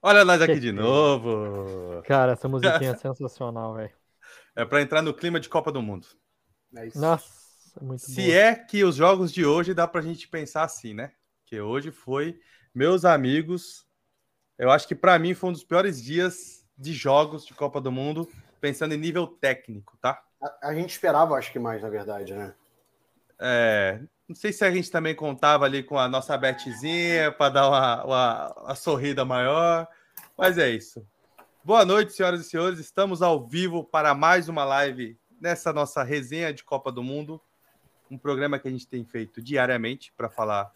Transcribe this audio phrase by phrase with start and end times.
[0.00, 2.02] Olha nós aqui de novo.
[2.04, 3.90] Cara, essa musiquinha é sensacional, velho.
[4.54, 6.06] É para entrar no clima de Copa do Mundo.
[6.76, 8.34] É Nossa, muito Se boa.
[8.34, 11.12] é que os jogos de hoje dá pra gente pensar assim, né?
[11.46, 12.38] Que hoje foi,
[12.74, 13.86] meus amigos,
[14.58, 17.90] eu acho que para mim foi um dos piores dias de jogos de Copa do
[17.90, 18.28] Mundo,
[18.60, 20.22] pensando em nível técnico, tá?
[20.42, 22.54] A, a gente esperava, acho que mais, na verdade, né?
[23.40, 27.68] É, não sei se a gente também contava ali com a nossa Betzinha para dar
[27.68, 29.88] uma, uma, uma, sorrida maior,
[30.36, 31.02] mas é isso.
[31.64, 32.78] Boa noite, senhoras e senhores.
[32.78, 37.40] Estamos ao vivo para mais uma live nessa nossa resenha de Copa do Mundo,
[38.10, 40.70] um programa que a gente tem feito diariamente para falar,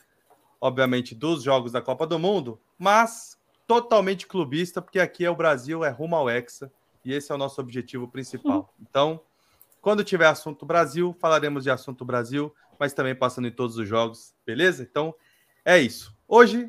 [0.58, 5.84] obviamente, dos jogos da Copa do Mundo, mas totalmente clubista, porque aqui é o Brasil,
[5.84, 6.72] é rumo ao Hexa,
[7.04, 8.72] e esse é o nosso objetivo principal.
[8.80, 9.20] Então,
[9.82, 14.34] quando tiver assunto Brasil, falaremos de assunto Brasil mas também passando em todos os jogos,
[14.44, 14.82] beleza?
[14.82, 15.14] Então
[15.64, 16.12] é isso.
[16.26, 16.68] Hoje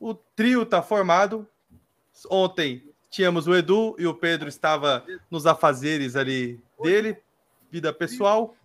[0.00, 1.46] o trio está formado.
[2.28, 7.16] Ontem tínhamos o Edu e o Pedro estava nos afazeres ali dele,
[7.70, 8.56] vida pessoal.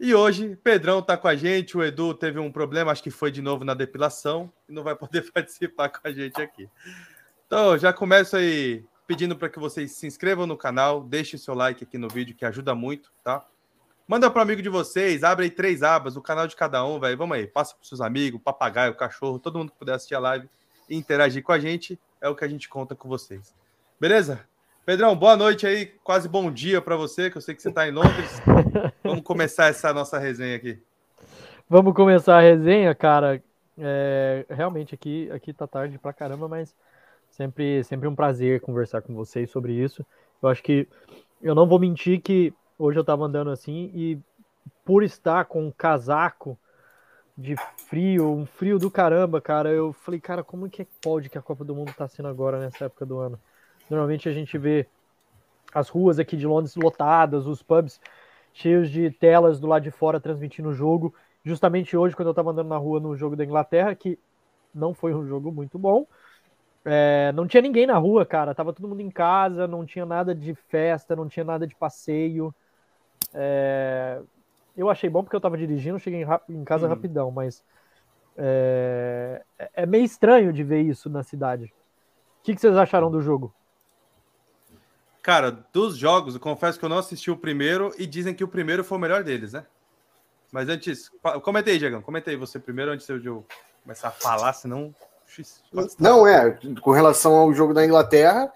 [0.00, 3.30] E hoje Pedrão está com a gente, o Edu teve um problema, acho que foi
[3.30, 6.66] de novo na depilação e não vai poder participar com a gente aqui.
[7.46, 11.82] Então, já começo aí pedindo para que vocês se inscrevam no canal, deixem seu like
[11.82, 13.44] aqui no vídeo que ajuda muito, tá?
[14.06, 17.18] Manda para amigo de vocês, abre aí três abas, o canal de cada um, velho.
[17.18, 20.48] Vamos aí, passa para seus amigos, papagaio, cachorro, todo mundo que puder assistir a live
[20.88, 23.52] e interagir com a gente, é o que a gente conta com vocês.
[23.98, 24.46] Beleza?
[24.86, 27.88] Pedrão, boa noite aí, quase bom dia para você, que eu sei que você está
[27.88, 28.40] em Londres.
[29.02, 30.80] Vamos começar essa nossa resenha aqui.
[31.68, 33.42] Vamos começar a resenha, cara.
[33.76, 36.76] É, realmente aqui aqui tá tarde pra caramba, mas
[37.44, 40.04] sempre sempre um prazer conversar com vocês sobre isso.
[40.42, 40.86] Eu acho que
[41.40, 44.18] eu não vou mentir que Hoje eu tava andando assim e
[44.86, 46.58] por estar com um casaco
[47.36, 51.42] de frio, um frio do caramba, cara, eu falei, cara, como que pode que a
[51.42, 53.38] Copa do Mundo tá sendo agora nessa época do ano?
[53.90, 54.86] Normalmente a gente vê
[55.74, 58.00] as ruas aqui de Londres lotadas, os pubs
[58.54, 61.14] cheios de telas do lado de fora transmitindo o jogo.
[61.44, 64.18] Justamente hoje, quando eu tava andando na rua no jogo da Inglaterra, que
[64.74, 66.06] não foi um jogo muito bom,
[66.84, 68.54] é, não tinha ninguém na rua, cara.
[68.54, 72.54] Tava todo mundo em casa, não tinha nada de festa, não tinha nada de passeio.
[73.34, 74.20] É,
[74.76, 76.90] eu achei bom porque eu estava dirigindo, cheguei em, casa uhum.
[76.90, 77.62] rapidão, mas
[78.36, 79.42] é,
[79.74, 81.66] é, meio estranho de ver isso na cidade.
[82.40, 83.54] O que, que vocês acharam do jogo?
[85.22, 88.48] Cara, dos jogos, eu confesso que eu não assisti o primeiro e dizem que o
[88.48, 89.66] primeiro foi o melhor deles, né?
[90.50, 91.10] Mas antes,
[91.42, 93.46] comentei, Diego, comentei você primeiro antes de eu
[93.82, 94.94] começar a falar, senão.
[95.98, 98.52] Não, é, com relação ao jogo da Inglaterra,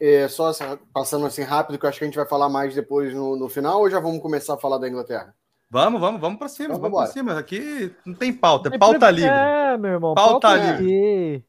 [0.00, 2.74] é, só assim, passando assim rápido, que eu acho que a gente vai falar mais
[2.74, 5.34] depois no, no final, ou já vamos começar a falar da Inglaterra?
[5.70, 7.38] Vamos, vamos, vamos para cima, então, vamos para cima.
[7.38, 9.30] Aqui não tem pauta, é pauta livre.
[9.30, 11.44] É, meu irmão, pauta, pauta livre.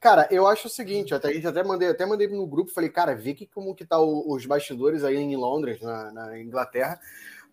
[0.00, 2.90] Cara, eu acho o seguinte, até, a gente até mandei, até mandei no grupo, falei,
[2.90, 6.98] cara, vê que, como que tá o, os bastidores aí em Londres, na, na, Inglaterra,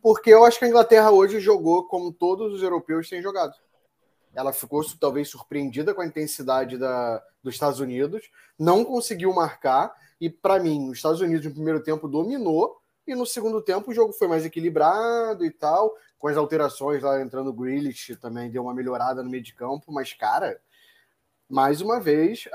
[0.01, 3.53] porque eu acho que a Inglaterra hoje jogou como todos os europeus têm jogado.
[4.33, 10.29] Ela ficou talvez surpreendida com a intensidade da, dos Estados Unidos, não conseguiu marcar, e
[10.29, 14.13] para mim, os Estados Unidos no primeiro tempo dominou e no segundo tempo o jogo
[14.13, 18.73] foi mais equilibrado e tal, com as alterações lá entrando o Grealish também deu uma
[18.73, 20.61] melhorada no meio de campo, mas cara,
[21.49, 22.47] mais uma vez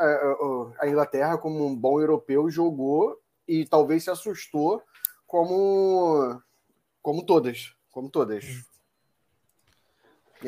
[0.78, 4.80] a, Inglaterra como um bom europeu jogou e talvez se assustou
[5.26, 6.40] como
[7.02, 8.44] como todas, como todas.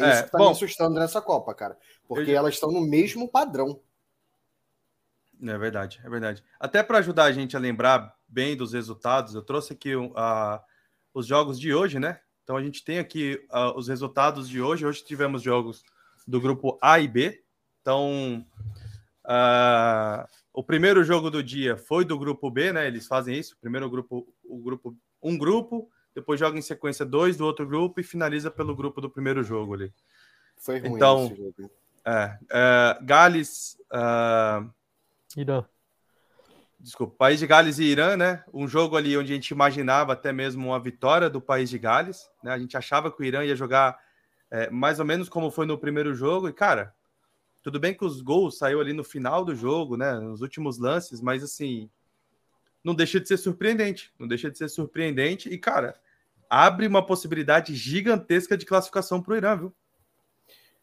[0.02, 2.36] É, isso tá bom, me assustando nessa Copa, cara, porque eu...
[2.36, 3.80] elas estão no mesmo padrão.
[5.42, 6.42] É verdade, é verdade.
[6.58, 10.12] Até para ajudar a gente a lembrar bem dos resultados, eu trouxe aqui uh,
[11.12, 12.20] os jogos de hoje, né?
[12.42, 14.86] Então a gente tem aqui uh, os resultados de hoje.
[14.86, 15.82] Hoje tivemos jogos
[16.26, 17.42] do grupo A e B.
[17.82, 18.46] Então
[19.26, 22.86] uh, o primeiro jogo do dia foi do grupo B, né?
[22.86, 23.58] Eles fazem isso.
[23.60, 28.03] Primeiro grupo, o grupo, um grupo, depois joga em sequência dois do outro grupo e
[28.03, 29.93] finaliza pelo grupo do primeiro jogo ali.
[30.56, 31.71] Foi ruim então, esse jogo.
[32.06, 33.77] É, é, Gales.
[33.93, 34.72] Uh,
[35.37, 35.62] Irã.
[36.80, 38.42] Desculpa, País de Gales e Irã, né?
[38.51, 42.30] Um jogo ali onde a gente imaginava até mesmo uma vitória do País de Gales,
[42.42, 42.51] né?
[42.51, 43.98] A gente achava que o Irã ia jogar
[44.51, 46.95] é, mais ou menos como foi no primeiro jogo, e cara,
[47.62, 50.15] tudo bem que os gols saiu ali no final do jogo, né?
[50.15, 51.91] Nos últimos lances, mas assim,
[52.83, 55.95] não deixa de ser surpreendente, não deixa de ser surpreendente, e cara,
[56.48, 59.75] abre uma possibilidade gigantesca de classificação para o Irã, viu?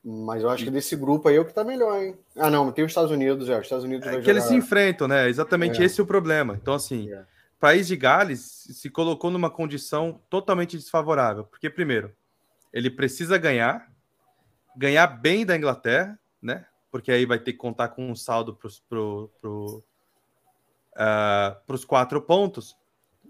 [0.03, 2.17] Mas eu acho que desse grupo aí é o que tá melhor, hein?
[2.35, 3.57] Ah, não, tem os Estados Unidos, é.
[3.57, 5.29] Os Estados Unidos é que eles se enfrentam, né?
[5.29, 5.85] Exatamente é.
[5.85, 6.57] esse é o problema.
[6.61, 7.21] Então, assim, é.
[7.21, 11.45] o país de Gales se colocou numa condição totalmente desfavorável.
[11.45, 12.13] Porque, primeiro,
[12.73, 13.89] ele precisa ganhar,
[14.75, 16.65] ganhar bem da Inglaterra, né?
[16.93, 19.83] porque aí vai ter que contar com um saldo para os pro, pro,
[20.95, 22.77] uh, quatro pontos.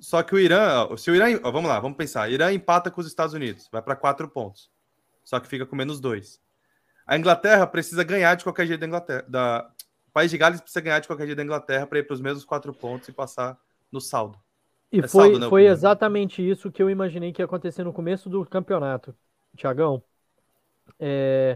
[0.03, 2.29] Só que o Irã, se o Irã, vamos lá, vamos pensar.
[2.29, 4.69] Irã empata com os Estados Unidos, vai para quatro pontos.
[5.23, 6.41] Só que fica com menos dois.
[7.07, 9.23] A Inglaterra precisa ganhar de qualquer jeito da Inglaterra.
[9.29, 9.71] Da...
[10.09, 12.19] O país de Gales precisa ganhar de qualquer jeito da Inglaterra para ir para os
[12.19, 13.57] mesmos quatro pontos e passar
[13.89, 14.37] no saldo.
[14.91, 17.93] E é foi, saldo, né, foi exatamente isso que eu imaginei que ia acontecer no
[17.93, 19.15] começo do campeonato,
[19.55, 20.03] Tiagão.
[20.99, 21.55] É...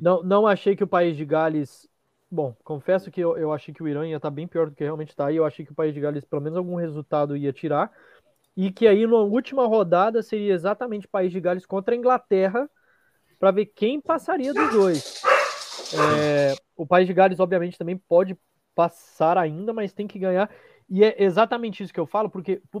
[0.00, 1.89] Não, não achei que o país de Gales
[2.30, 4.76] Bom, confesso que eu, eu achei que o Irã ia estar tá bem pior do
[4.76, 7.36] que realmente está, e eu achei que o País de Gales pelo menos algum resultado
[7.36, 7.90] ia tirar,
[8.56, 12.70] e que aí na última rodada seria exatamente o País de Gales contra a Inglaterra,
[13.38, 15.22] para ver quem passaria dos dois.
[15.92, 18.38] É, o País de Gales, obviamente, também pode
[18.76, 20.48] passar ainda, mas tem que ganhar,
[20.88, 22.80] e é exatamente isso que eu falo, porque pro,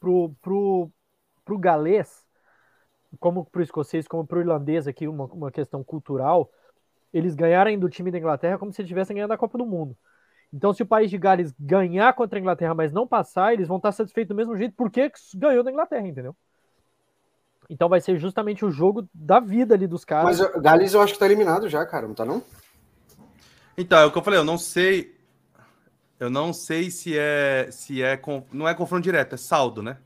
[0.00, 0.90] pro, pro,
[1.44, 2.26] pro galês,
[3.20, 6.50] como pro escocês, como pro irlandês aqui, uma, uma questão cultural,
[7.16, 9.96] eles ganharem do time da Inglaterra como se eles tivessem ganhado a Copa do Mundo.
[10.52, 13.78] Então, se o país de Gales ganhar contra a Inglaterra, mas não passar, eles vão
[13.78, 16.36] estar satisfeitos do mesmo jeito porque ganhou da Inglaterra, entendeu?
[17.68, 20.38] Então vai ser justamente o jogo da vida ali dos caras.
[20.38, 22.42] Mas Gales eu acho que tá eliminado já, cara, não tá não?
[23.76, 25.16] Então, é o que eu falei, eu não sei.
[26.18, 27.68] Eu não sei se é.
[27.70, 28.18] se é
[28.52, 29.98] Não é confronto direto, é saldo, né?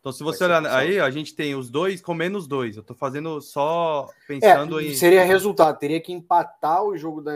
[0.00, 2.76] Então, se você olhar aí, a gente tem os dois com menos dois.
[2.76, 4.94] Eu tô fazendo só pensando é, em.
[4.94, 7.32] Seria resultado, teria que empatar o jogo da.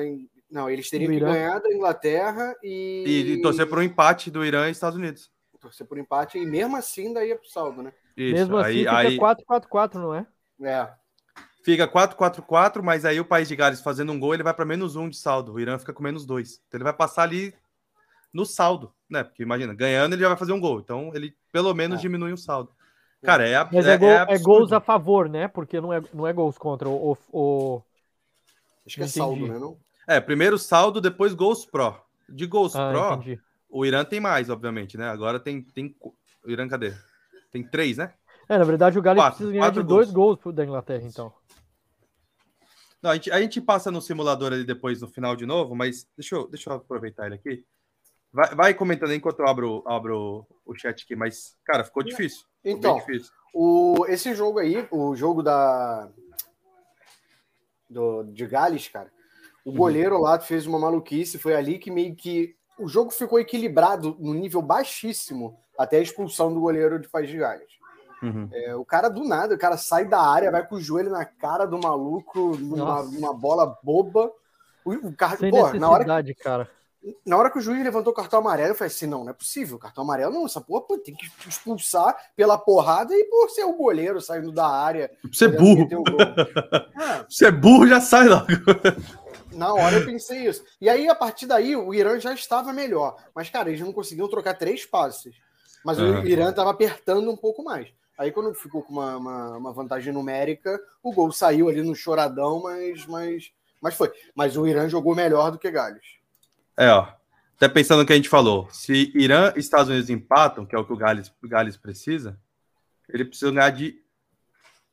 [0.51, 3.05] Não, eles teriam que ganhar da Inglaterra e.
[3.07, 5.31] E, e torcer por um empate do Irã e Estados Unidos.
[5.61, 7.93] Torcer por um empate e mesmo assim daí é pro saldo, né?
[8.17, 10.27] Isso, mesmo assim aí, fica 4-4-4, não é?
[10.61, 10.89] É.
[11.65, 14.97] Fica 4-4-4, mas aí o país de Gales fazendo um gol, ele vai para menos
[14.97, 15.53] um de saldo.
[15.53, 16.61] O Irã fica com menos dois.
[16.67, 17.55] Então ele vai passar ali
[18.33, 19.23] no saldo, né?
[19.23, 20.81] Porque imagina, ganhando ele já vai fazer um gol.
[20.81, 22.03] Então ele pelo menos é.
[22.03, 22.71] diminui o saldo.
[23.23, 25.47] Cara, é, Mas é, é, gol, é, é, gols a favor, né?
[25.47, 27.17] Porque não é, não é gols contra o.
[27.31, 27.83] o...
[28.85, 29.59] Acho que é saldo, né?
[29.59, 29.77] Não?
[30.09, 31.95] É, primeiro saldo, depois gols pro.
[32.29, 33.41] De gols ah, pro, entendi.
[33.69, 35.09] o Irã tem mais, obviamente, né?
[35.09, 35.63] Agora tem.
[35.63, 35.95] tem
[36.45, 36.93] o Irã, cadê?
[37.53, 38.13] Tem três, né?
[38.49, 39.89] É, na verdade o Galo precisa ganhar de gols.
[39.89, 41.33] dois gols da Inglaterra, então.
[43.01, 46.09] Não, a gente, a gente passa no simulador ali depois no final de novo, mas
[46.17, 47.65] deixa eu, deixa eu aproveitar ele aqui.
[48.33, 52.47] Vai, vai comentando enquanto eu abro, abro o chat aqui, mas, cara, ficou difícil.
[52.65, 53.35] Então, ficou difícil.
[53.53, 56.09] O, esse jogo aí, o jogo da
[57.91, 59.13] do, de Gales, cara,
[59.63, 59.77] o uhum.
[59.77, 64.33] goleiro lá fez uma maluquice, foi ali que meio que o jogo ficou equilibrado no
[64.33, 67.71] nível baixíssimo até a expulsão do goleiro de País de Gales.
[68.23, 68.49] Uhum.
[68.51, 71.27] É, o cara do nada, o cara sai da área, vai com o joelho na
[71.27, 74.33] cara do maluco, numa, numa bola boba.
[74.85, 76.71] O, o cara, Sem pô, na hora que, cara
[77.27, 79.35] na hora que o juiz levantou o cartão amarelo, eu falei assim: não, não é
[79.35, 79.79] possível.
[79.79, 83.77] Cartão amarelo não, essa porra pô, tem que expulsar pela porrada e por ser o
[83.77, 85.11] goleiro saindo da área.
[85.25, 85.89] Você é burro.
[87.01, 87.25] É.
[87.29, 88.47] Você é burro, já sai logo.
[89.53, 90.65] Na hora eu pensei isso.
[90.81, 93.17] E aí, a partir daí, o Irã já estava melhor.
[93.35, 95.35] Mas, cara, eles não conseguiam trocar três passes.
[95.85, 96.23] Mas uhum.
[96.23, 97.89] o Irã estava apertando um pouco mais.
[98.17, 102.63] Aí, quando ficou com uma, uma, uma, vantagem numérica, o gol saiu ali no choradão,
[102.63, 104.13] mas, mas, mas foi.
[104.35, 106.22] Mas o Irã jogou melhor do que Gales.
[106.79, 107.09] É, ó.
[107.57, 108.69] Até pensando no que a gente falou.
[108.71, 112.39] Se Irã e Estados Unidos empatam, que é o que o Gales, o Gales precisa,
[113.09, 114.03] ele precisa ganhar de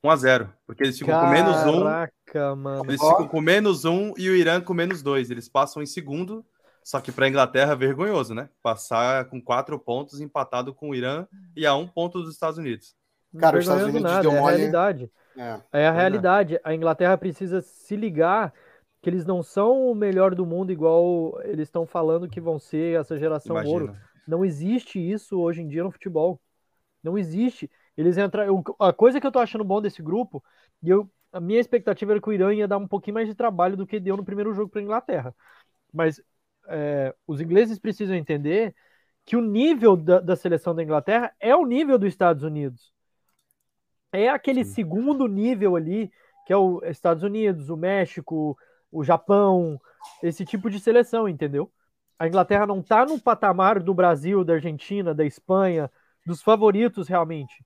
[0.03, 2.55] 1 a 0 Porque eles ficam Caraca, com menos um.
[2.55, 2.85] Mano.
[2.85, 5.31] Eles ficam com menos um e o Irã com menos dois.
[5.31, 6.45] Eles passam em segundo.
[6.83, 8.49] Só que para a Inglaterra é vergonhoso, né?
[8.63, 12.95] Passar com quatro pontos empatado com o Irã e a um ponto dos Estados Unidos.
[13.37, 15.11] Cara, os Estados Unidos nada, deu é a realidade.
[15.37, 16.59] É, é a realidade.
[16.63, 18.53] A Inglaterra precisa se ligar
[19.01, 22.99] que eles não são o melhor do mundo igual eles estão falando que vão ser
[22.99, 23.73] essa geração Imagina.
[23.73, 23.97] ouro.
[24.27, 26.39] Não existe isso hoje em dia no futebol.
[27.01, 27.69] Não existe.
[27.97, 28.63] Eles entram.
[28.79, 30.43] A coisa que eu tô achando bom desse grupo,
[30.83, 33.35] e eu, a minha expectativa era que o Irã ia dar um pouquinho mais de
[33.35, 35.35] trabalho do que deu no primeiro jogo para a Inglaterra.
[35.93, 36.21] Mas
[36.67, 38.75] é, os ingleses precisam entender
[39.25, 42.91] que o nível da, da, seleção da Inglaterra é o nível dos Estados Unidos.
[44.11, 44.73] É aquele Sim.
[44.73, 46.11] segundo nível ali,
[46.45, 48.57] que é o Estados Unidos, o México,
[48.91, 49.79] o Japão,
[50.21, 51.71] esse tipo de seleção, entendeu?
[52.17, 55.89] A Inglaterra não está no patamar do Brasil, da Argentina, da Espanha,
[56.25, 57.63] dos favoritos realmente.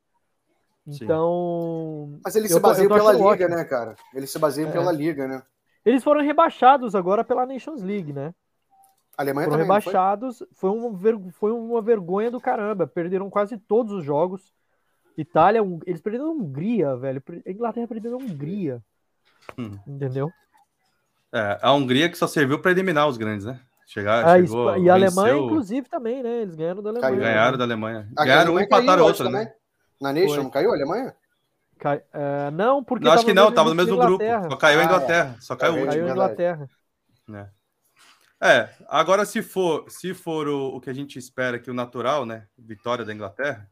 [0.85, 2.19] Então.
[2.23, 3.49] Mas eles se baseiam pela liga, ótimo.
[3.49, 3.95] né, cara?
[4.13, 4.71] Eles se baseiam é.
[4.71, 5.41] pela liga, né?
[5.85, 8.33] Eles foram rebaixados agora pela Nations League, né?
[9.17, 10.39] A Alemanha foram também, rebaixados.
[10.39, 10.47] Foi?
[10.53, 11.19] Foi, uma ver...
[11.31, 12.87] foi uma vergonha do caramba.
[12.87, 14.53] Perderam quase todos os jogos.
[15.17, 17.21] Itália, eles perderam a Hungria, velho.
[17.45, 18.81] A Inglaterra perdeu a Hungria.
[19.57, 19.77] Hum.
[19.87, 20.31] Entendeu?
[21.33, 23.59] É, a Hungria que só serviu para eliminar os grandes, né?
[23.87, 26.41] Chegar, a chegou, e a Alemanha, inclusive, também, né?
[26.41, 27.15] Eles ganharam da Alemanha.
[27.15, 28.09] Ganharam da Alemanha.
[28.15, 29.51] A ganharam um e empataram outra, né?
[29.99, 31.15] Na Nation, não caiu a Alemanha?
[31.79, 31.97] Cai...
[31.97, 33.05] Uh, não, porque.
[33.05, 34.23] Não, acho que não, tava no mesmo grupo.
[34.49, 35.35] Só caiu a ah, Inglaterra.
[35.37, 35.41] É.
[35.41, 36.69] Só caiu, caiu a Inglaterra.
[37.33, 37.47] É.
[38.45, 42.25] É, agora se for, se for o, o que a gente espera que o natural,
[42.25, 43.69] né, vitória da Inglaterra,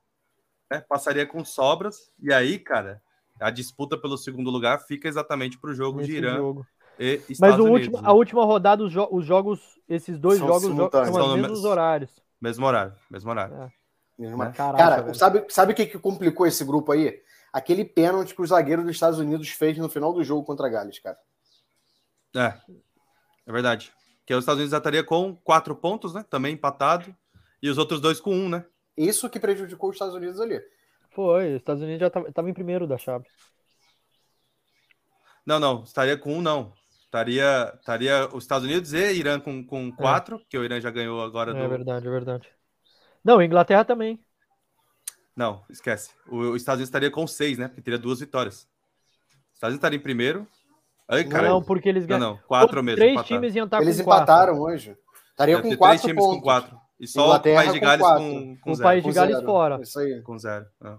[0.71, 3.01] né, passaria com sobras e aí, cara,
[3.37, 6.65] a disputa pelo segundo lugar fica exatamente para o jogo Nesse de Irã jogo.
[6.99, 7.79] E Estados Mas o Unidos.
[7.87, 8.07] último, né?
[8.07, 11.15] a última rodada, os, jo- os jogos, esses dois São jogos jo- simultâneos.
[11.15, 12.11] são os mesmos mes- horários.
[12.41, 13.55] Mesmo horário, mesmo horário.
[13.55, 13.71] É.
[14.17, 15.15] Mesma- Caraca, Cara, velho.
[15.15, 17.21] sabe, sabe o que, que complicou esse grupo aí?
[17.51, 20.69] Aquele pênalti que o zagueiro dos Estados Unidos fez no final do jogo contra a
[20.69, 21.17] Gales, cara.
[22.35, 22.53] É,
[23.47, 23.91] é verdade.
[24.25, 26.23] Que os Estados Unidos já estaria com quatro pontos, né?
[26.29, 27.13] Também empatado.
[27.61, 28.65] E os outros dois com um, né?
[28.95, 30.61] Isso que prejudicou os Estados Unidos ali.
[31.09, 33.25] Foi, os Estados Unidos já estava em primeiro da chave.
[35.45, 36.73] Não, não, estaria com um, não.
[37.11, 41.21] Estaria, estaria os Estados Unidos e Irã com, com quatro, porque o Irã já ganhou
[41.21, 41.67] agora É do.
[41.69, 42.47] verdade, é verdade.
[43.21, 44.17] Não, Inglaterra também.
[45.35, 46.11] Não, esquece.
[46.25, 47.67] O, os Estados Unidos estaria com seis, né?
[47.67, 48.59] Porque teria duas vitórias.
[49.49, 50.47] Os Estados Unidos estaria em primeiro.
[51.09, 52.35] Ai, cara, não, porque eles não, ganharam.
[52.37, 52.95] não, quatro mesmo.
[52.97, 53.27] Três empataram.
[53.41, 54.23] times iam estar Eles com quatro.
[54.23, 54.97] empataram hoje.
[55.31, 56.37] Estaria com quatro três times pontos.
[56.37, 56.77] com quatro.
[56.97, 58.23] E só Inglaterra o País de com Gales quatro.
[58.23, 58.83] com, com O zero.
[58.87, 59.45] País de Com Gales zero.
[59.45, 59.81] fora.
[59.81, 60.21] Isso aí.
[60.21, 60.65] Com zero.
[60.85, 60.95] é.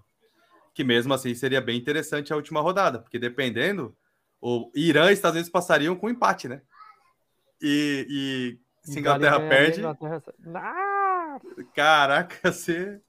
[0.74, 3.96] Que mesmo assim seria bem interessante a última rodada, porque dependendo,
[4.42, 6.60] o Irã e Estados Unidos passariam com empate, né?
[7.62, 10.22] E, e se Inglaterra Itália perde, Inglaterra-
[10.56, 11.38] Ah!
[11.74, 13.00] caraca, você.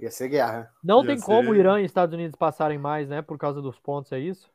[0.00, 0.72] Ia ser guerra.
[0.82, 3.20] Não Ia tem como ser- Irã e Estados Unidos passarem mais, né?
[3.20, 4.50] Por causa dos pontos, é isso?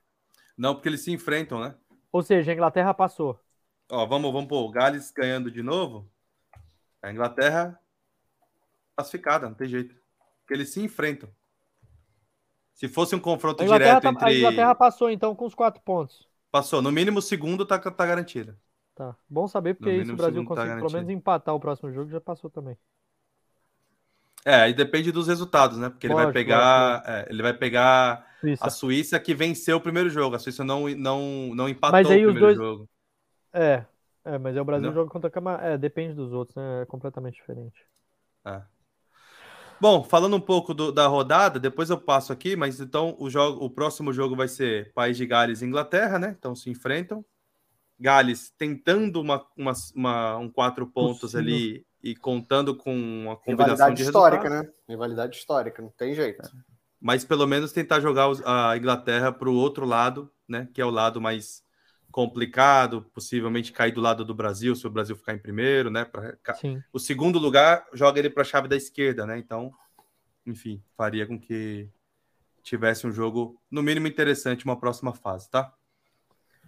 [0.57, 1.75] Não, porque eles se enfrentam, né?
[2.11, 3.39] Ou seja, a Inglaterra passou.
[3.89, 6.09] Ó, vamos, vamos pôr o Gales ganhando de novo.
[7.01, 7.77] A Inglaterra
[8.95, 9.93] classificada, não tem jeito.
[10.39, 11.29] Porque eles se enfrentam.
[12.73, 14.37] Se fosse um confronto A direto tá- a entre.
[14.39, 16.27] Inglaterra passou, então, com os quatro pontos.
[16.51, 16.81] Passou.
[16.81, 18.55] No mínimo, o segundo tá, tá garantido.
[18.95, 19.15] Tá.
[19.27, 21.91] Bom saber, porque No aí se o Brasil tá conseguir pelo menos empatar o próximo
[21.91, 22.77] jogo, já passou também.
[24.45, 25.89] É, aí depende dos resultados, né?
[25.89, 27.01] Porque ele vai pegar.
[27.05, 28.65] é, ele vai pegar Suíça.
[28.65, 30.35] a Suíça que venceu o primeiro jogo.
[30.35, 32.89] A Suíça não, não, não empatou Mas aí o os primeiro dois- jogo.
[33.53, 33.85] É,
[34.25, 34.93] é, mas é o Brasil Não?
[34.93, 35.63] joga contra a Camarão.
[35.63, 36.81] É, depende dos outros, né?
[36.81, 37.79] É completamente diferente.
[38.45, 38.61] É.
[39.79, 43.63] Bom, falando um pouco do- da rodada, depois eu passo aqui, mas então o, jogo,
[43.63, 46.35] o próximo jogo vai ser País de Gales e Inglaterra, né?
[46.37, 47.23] Então se enfrentam.
[47.99, 51.41] Gales tentando uma, uma- uma- um quatro pontos Possível.
[51.41, 54.73] ali e contando com uma combinação Rivalidade de histórica, resultados, né?
[54.89, 56.49] Rivalidade histórica, não tem jeito.
[56.99, 60.67] mas pelo menos tentar jogar a Inglaterra para o outro lado, né?
[60.73, 61.61] Que é o lado mais
[62.13, 66.05] complicado, possivelmente cair do lado do Brasil, se o Brasil ficar em primeiro, né?
[66.05, 66.81] Pra, Sim.
[66.93, 69.35] o segundo lugar joga ele para a chave da esquerda, né?
[69.39, 69.73] Então,
[70.45, 71.89] enfim, faria com que
[72.61, 75.73] tivesse um jogo no mínimo interessante uma próxima fase, tá?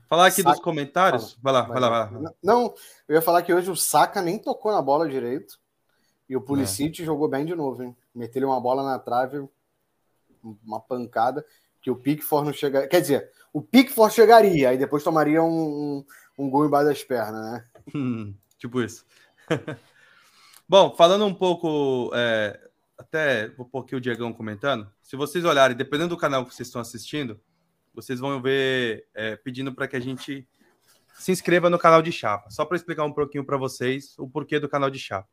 [0.10, 1.38] Falar aqui Sa- dos comentários.
[1.40, 2.34] Vai lá, vai lá, vai lá.
[2.44, 2.74] Não,
[3.08, 5.60] eu ia falar que hoje o Saka nem tocou na bola direito.
[6.28, 7.06] E o Pulisic É.
[7.06, 7.96] jogou bem de novo, hein?
[8.14, 9.48] Meteu uma bola na trave,
[10.66, 11.46] uma pancada,
[11.86, 12.88] que o Pickford não chega.
[12.88, 17.52] Quer dizer, o Pickford chegaria, aí depois tomaria um, um, um gol embaixo das pernas,
[17.52, 17.64] né?
[17.94, 19.06] Hum, tipo isso.
[20.68, 22.60] Bom, falando um pouco, é,
[22.98, 24.92] até vou pôr aqui o Diegão comentando.
[25.00, 27.40] Se vocês olharem, dependendo do canal que vocês estão assistindo,
[27.94, 30.48] vocês vão ver é, pedindo para que a gente
[31.14, 32.50] se inscreva no canal de Chapa.
[32.50, 35.30] Só para explicar um pouquinho para vocês o porquê do canal de Chapa.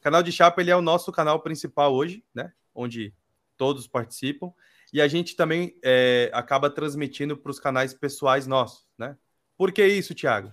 [0.00, 2.52] O canal de Chapa ele é o nosso canal principal hoje, né?
[2.74, 3.14] Onde
[3.56, 4.52] todos participam.
[4.92, 9.16] E a gente também é, acaba transmitindo para os canais pessoais nossos, né?
[9.56, 10.52] Por que isso, Thiago?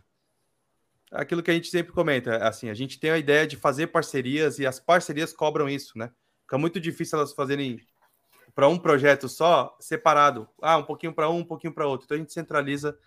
[1.11, 4.59] aquilo que a gente sempre comenta, assim, a gente tem a ideia de fazer parcerias
[4.59, 6.11] e as parcerias cobram isso, né?
[6.41, 7.79] Fica muito difícil elas fazerem
[8.53, 10.47] para um projeto só, separado.
[10.61, 12.05] Ah, um pouquinho para um, um pouquinho para outro.
[12.05, 12.97] Então a gente centraliza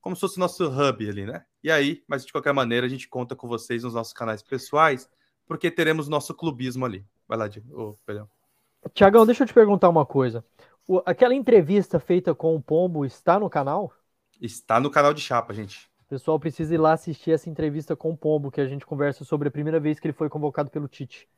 [0.00, 1.44] como se fosse nosso hub ali, né?
[1.62, 5.08] E aí, mas de qualquer maneira, a gente conta com vocês nos nossos canais pessoais,
[5.46, 7.04] porque teremos nosso clubismo ali.
[7.26, 7.98] Vai lá, Diego.
[8.06, 8.28] Pedrão.
[8.92, 10.44] Tiagão, deixa eu te perguntar uma coisa.
[10.86, 13.92] O- aquela entrevista feita com o Pombo está no canal?
[14.40, 15.88] Está no canal de chapa, gente.
[16.02, 19.24] O pessoal precisa ir lá assistir essa entrevista com o Pombo, que a gente conversa
[19.24, 21.28] sobre a primeira vez que ele foi convocado pelo Tite.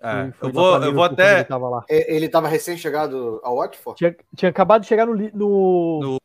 [0.00, 1.36] É, eu vou, eu vou até.
[1.36, 1.84] Ele tava lá.
[1.88, 6.18] Ele estava recém-chegado ao Watford, Tinha, tinha acabado de chegar no, no, No-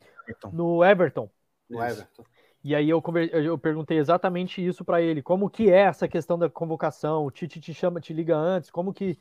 [0.51, 1.29] no Everton.
[1.69, 1.81] no.
[1.83, 2.25] Everton.
[2.63, 5.21] E aí eu, conver- eu perguntei exatamente isso para ele.
[5.21, 7.25] Como que é essa questão da convocação?
[7.25, 8.69] O Tite te chama, te liga antes?
[8.69, 9.17] Como que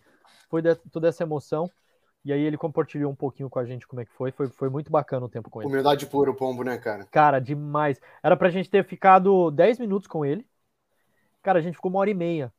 [0.48, 1.70] foi de- toda essa emoção?
[2.24, 4.32] E aí ele compartilhou um pouquinho com a gente como é que foi.
[4.32, 5.68] Foi, foi muito bacana o tempo com ele.
[5.70, 7.04] Humildade pura, o pombo, né, cara?
[7.10, 8.00] Cara, demais.
[8.22, 10.44] Era pra gente ter ficado 10 minutos com ele.
[11.42, 12.52] Cara, a gente ficou uma hora e meia.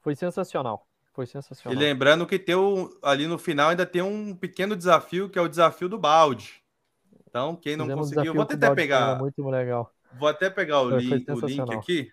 [0.00, 0.86] Foi sensacional.
[1.12, 1.78] Foi E sensacional.
[1.78, 5.48] lembrando que tem o, ali no final ainda tem um pequeno desafio, que é o
[5.48, 6.60] desafio do balde.
[7.28, 9.18] Então, quem não Fizemos conseguiu, vou até pegar.
[9.18, 9.92] Muito legal.
[10.18, 12.12] Vou até pegar o, Foi- link, foi o link aqui.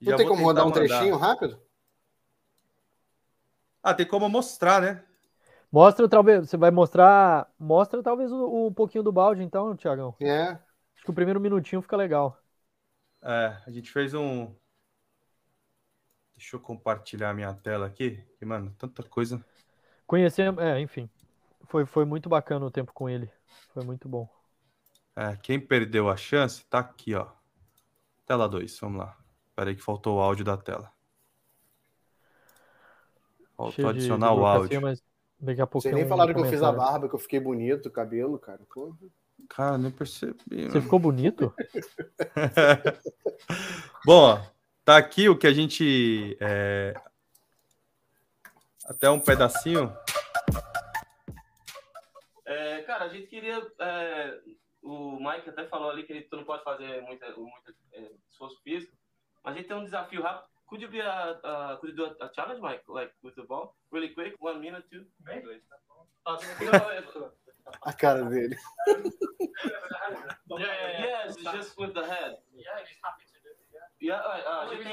[0.00, 0.80] Não tem como rodar um mandar.
[0.80, 1.60] trechinho rápido?
[3.86, 5.02] Ah, tem como mostrar, né?
[5.70, 6.48] Mostra, talvez.
[6.48, 7.50] Você vai mostrar.
[7.58, 10.14] Mostra talvez o, o- um pouquinho do balde, então, Tiagão.
[10.20, 10.58] É.
[10.96, 12.40] Acho que o primeiro minutinho fica legal.
[13.22, 14.54] É, a gente fez um.
[16.34, 18.24] Deixa eu compartilhar minha tela aqui.
[18.38, 19.44] Que, mano, tanta coisa.
[20.06, 21.08] Conhecemos, é, enfim.
[21.66, 23.30] Foi, foi muito bacana o tempo com ele.
[23.74, 24.28] Foi muito bom.
[25.16, 27.26] É, quem perdeu a chance, tá aqui, ó.
[28.26, 29.18] Tela 2, vamos lá.
[29.50, 30.92] Espera aí que faltou o áudio da tela.
[33.56, 34.82] Faltou adicionar de o áudio.
[34.82, 35.02] mas
[35.40, 37.40] daqui a pouco Vocês nem um falaram que eu fiz a barba, que eu fiquei
[37.40, 38.60] bonito, o cabelo, cara.
[38.72, 38.96] Porra.
[39.48, 40.34] Cara, nem percebi.
[40.48, 40.82] Você mano.
[40.82, 41.54] ficou bonito?
[44.04, 44.40] Bom,
[44.84, 46.36] tá aqui o que a gente.
[46.40, 46.94] é,
[48.86, 49.92] Até um pedacinho.
[52.44, 53.60] É, cara, a gente queria.
[53.80, 54.38] é,
[54.82, 58.60] o Mike até falou ali que ele- tu não pode fazer muita, muita é, esforço
[58.62, 58.92] físico,
[59.42, 60.48] mas a gente tem um desafio rápido.
[60.68, 62.82] Could you be a, a could you do a, a challenge, Mike?
[62.88, 63.76] Like with the ball?
[63.92, 65.04] Really quick, one minute, two.
[66.26, 67.30] Ah, no,
[67.82, 68.56] A cara dele.
[70.58, 72.36] yeah, yes, just with the head.
[74.00, 74.92] Yeah, a, a gente,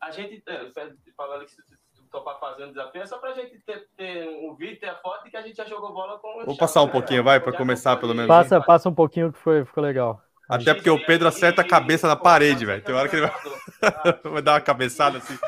[0.00, 1.62] a gente é, pede pra Alex se
[1.94, 4.96] tu topar fazer um desafio, é só pra gente ter, ter um vídeo, ter a
[4.96, 7.40] foto e que a gente já jogou bola com o Vou passar um pouquinho, vai,
[7.40, 8.28] pra Já começar, pelo menos.
[8.28, 10.22] Passa, passa um pouquinho que foi, ficou legal.
[10.48, 12.82] Até porque o Pedro acerta a cabeça na parede, velho.
[12.82, 13.32] Tem hora que ele vai,
[14.32, 15.38] vai dar uma cabeçada assim.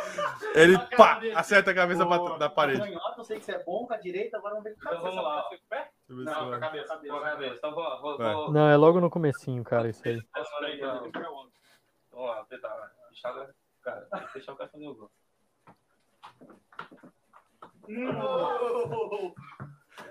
[0.55, 2.81] Ele pá, acerta a cabeça pra- na parede.
[2.81, 4.93] Canhota, eu sei que você é bom com a direita, agora vamos ver com a
[4.93, 5.49] Então vamos lá.
[5.51, 6.97] Se Não, com a cabeça.
[6.99, 7.55] Com a cabeça.
[7.55, 10.21] Então vou, vou, vou, Não, é logo no comecinho, cara, isso aí.
[12.13, 12.69] Vamos lá, tentar.
[12.75, 15.11] o cara, deixar o cara fazer o gol.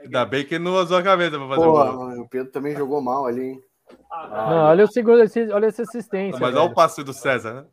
[0.01, 1.93] Ainda bem que ele não usou a cabeça pra fazer o Pô, gol.
[2.07, 3.63] mano, o Pedro também jogou mal ali, hein?
[4.11, 5.21] Não, olha, o segundo,
[5.53, 6.39] olha essa assistência.
[6.39, 6.75] Mas olha o velho.
[6.75, 7.65] passe do César, né?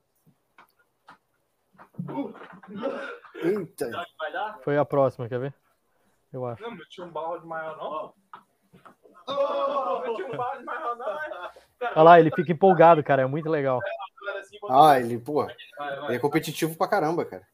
[3.35, 3.91] Eita.
[4.19, 4.59] Vai dar?
[4.63, 5.55] Foi a próxima, quer ver?
[6.33, 6.63] Eu acho.
[6.63, 8.15] Não, um barro de maior, não.
[9.29, 11.07] Oh, meti um barro de maior, não.
[11.95, 13.81] Olha lá, ele fica empolgado, cara, é muito legal.
[14.71, 16.05] Ah, ele, pô, Vai, vai.
[16.07, 17.47] ele é competitivo pra caramba, cara.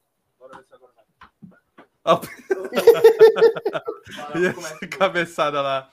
[4.35, 5.89] E essa cabeçada lá.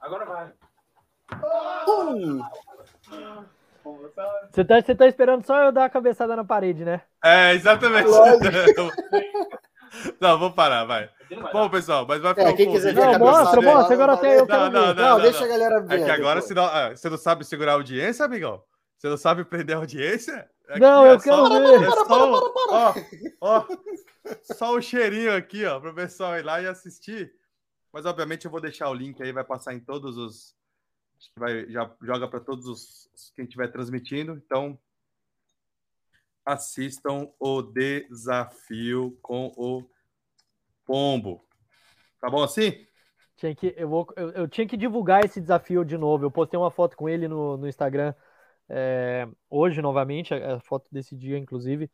[0.00, 0.52] Agora vai.
[1.88, 2.40] Hum,
[4.52, 7.02] Você tá, você tá esperando só eu dar a cabeçada na parede, né?
[7.22, 8.08] É, exatamente.
[10.20, 11.08] Não, vou parar, vai.
[11.52, 13.16] Bom, pessoal, mas vai ficar É, um quem quiser ver convite.
[13.16, 13.60] a Não, cabeçada.
[13.60, 14.94] mostra, mostra, agora não até eu quero Não, não, ver.
[14.94, 15.08] não.
[15.10, 16.00] Não, deixa a galera ver.
[16.00, 18.62] É que agora, senão, ah, você não sabe segurar a audiência, amigão?
[18.98, 20.48] Você não sabe prender a audiência?
[20.68, 21.82] Aqui Não, é eu quero só, ver.
[21.82, 22.94] É só, ó,
[23.40, 23.64] ó,
[24.42, 27.30] só o cheirinho aqui, ó, pro pessoal ir lá e assistir.
[27.92, 30.54] Mas, obviamente, eu vou deixar o link aí, vai passar em todos os...
[31.32, 34.32] Que vai, já joga para todos os quem estiver transmitindo.
[34.36, 34.78] Então,
[36.44, 39.88] assistam o desafio com o
[40.84, 41.44] Pombo.
[42.20, 42.86] Tá bom assim?
[43.36, 46.24] Tinha que, eu, vou, eu, eu tinha que divulgar esse desafio de novo.
[46.24, 48.14] Eu postei uma foto com ele no, no Instagram
[48.68, 51.90] é, hoje novamente, a, a foto desse dia, inclusive.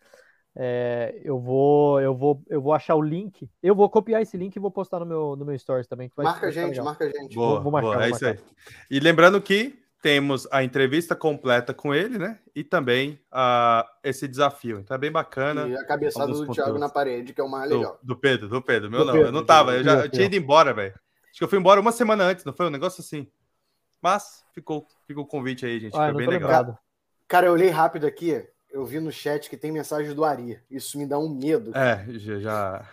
[0.57, 3.49] É, eu vou, eu vou, eu vou achar o link.
[3.63, 6.09] Eu vou copiar esse link e vou postar no meu, no meu stories também.
[6.09, 6.85] que vai- Marca a gente, legal.
[6.85, 7.35] marca a gente.
[7.35, 8.39] Boa, vou marcar, boa, vou é isso aí.
[8.91, 12.39] E lembrando que temos a entrevista completa com ele, né?
[12.55, 14.81] E também ah, esse desafio.
[14.81, 15.69] Então é bem bacana.
[15.69, 16.81] E a cabeçada do Thiago conteúdos.
[16.81, 17.99] na parede, que é o mais legal.
[18.03, 18.91] Do, do Pedro, do Pedro.
[18.91, 20.95] Meu Do não, Pedro, eu não tava, eu já eu tinha ido embora, velho.
[21.31, 22.67] Acho que eu fui embora uma semana antes, não foi?
[22.67, 23.31] Um negócio assim.
[24.03, 25.95] Mas ficou, ficou o convite aí, gente.
[25.95, 26.51] Ah, foi bem legal.
[26.51, 26.79] lembrado.
[27.29, 30.61] Cara, eu olhei rápido aqui, eu vi no chat que tem mensagem do Ari.
[30.71, 31.77] Isso me dá um medo.
[31.77, 32.89] É, já.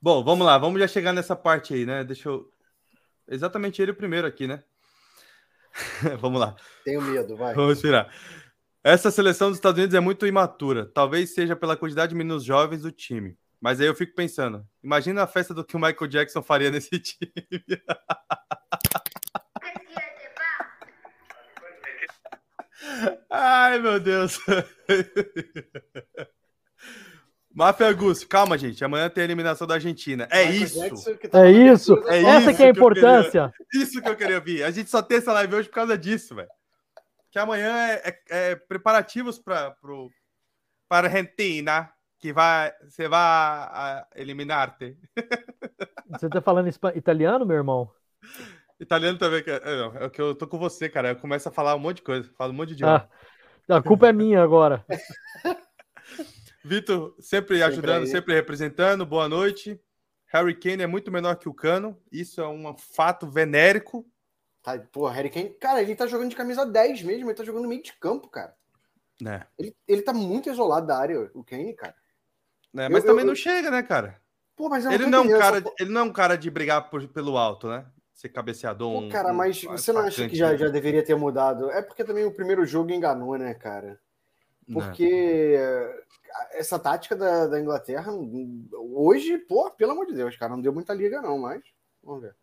[0.00, 2.04] Bom, vamos lá, vamos já chegar nessa parte aí, né?
[2.04, 2.50] Deixa eu.
[3.28, 4.62] Exatamente ele o primeiro aqui, né?
[6.20, 6.56] vamos lá.
[6.84, 7.54] Tenho medo, vai.
[7.54, 8.12] Vamos virar.
[8.82, 10.86] Essa seleção dos Estados Unidos é muito imatura.
[10.86, 13.36] Talvez seja pela quantidade de meninos jovens do time.
[13.60, 16.98] Mas aí eu fico pensando, imagina a festa do que o Michael Jackson faria nesse
[17.00, 17.32] time.
[23.38, 24.38] Ai, meu Deus.
[27.54, 28.84] Máfia Augusto, calma, gente.
[28.84, 30.28] Amanhã tem a eliminação da Argentina.
[30.30, 31.16] É Michael isso.
[31.18, 31.94] Que tá É isso.
[32.06, 33.54] É Essa isso que é a que importância.
[33.74, 34.62] Isso que eu queria ouvir.
[34.62, 36.48] A gente só tem essa live hoje por causa disso, velho.
[37.30, 40.10] Que amanhã é, é- é preparativos para pro
[40.88, 44.96] para a Argentina, que vai você vai eliminar-te.
[46.08, 47.90] Você tá falando italiano, meu irmão?
[48.78, 51.10] Italiano também, que é, é, não, é que eu tô com você, cara.
[51.10, 53.08] Eu começo a falar um monte de coisa, falo um monte de idioma.
[53.68, 54.84] Ah, a culpa é minha agora.
[56.64, 58.06] Vitor, sempre Sempre ajudando, aí.
[58.08, 59.06] sempre representando.
[59.06, 59.80] Boa noite.
[60.26, 61.96] Harry Kane é muito menor que o Cano.
[62.10, 64.04] Isso é um fato venérico.
[64.62, 65.50] Tá, pô, Harry Kane.
[65.50, 68.28] Cara, ele tá jogando de camisa 10 mesmo, ele tá jogando no meio de campo,
[68.28, 68.54] cara.
[69.20, 69.46] Né?
[69.58, 71.94] Ele, ele tá muito isolado da área, o Kane, cara.
[72.74, 72.86] né?
[72.86, 74.20] Eu- Mas eu- também eu- não chega, né, cara?
[74.56, 76.90] Pô, mas eu Ele não, é um cara, ele não é um cara de brigar
[76.90, 77.86] por- pelo alto, né?
[78.16, 78.90] Ser cabeceador.
[78.90, 81.70] Pô, um- cara, um mas você não acha que já, já deveria ter mudado?
[81.70, 84.00] É porque também o primeiro jogo enganou, né, cara?
[84.66, 84.72] Né.
[84.72, 86.02] Porque eh,
[86.52, 88.10] essa tática da, da Inglaterra,
[88.72, 91.62] hoje, pô, pelo amor de Deus, cara, não deu muita liga, não, mas
[92.02, 92.34] vamos ver.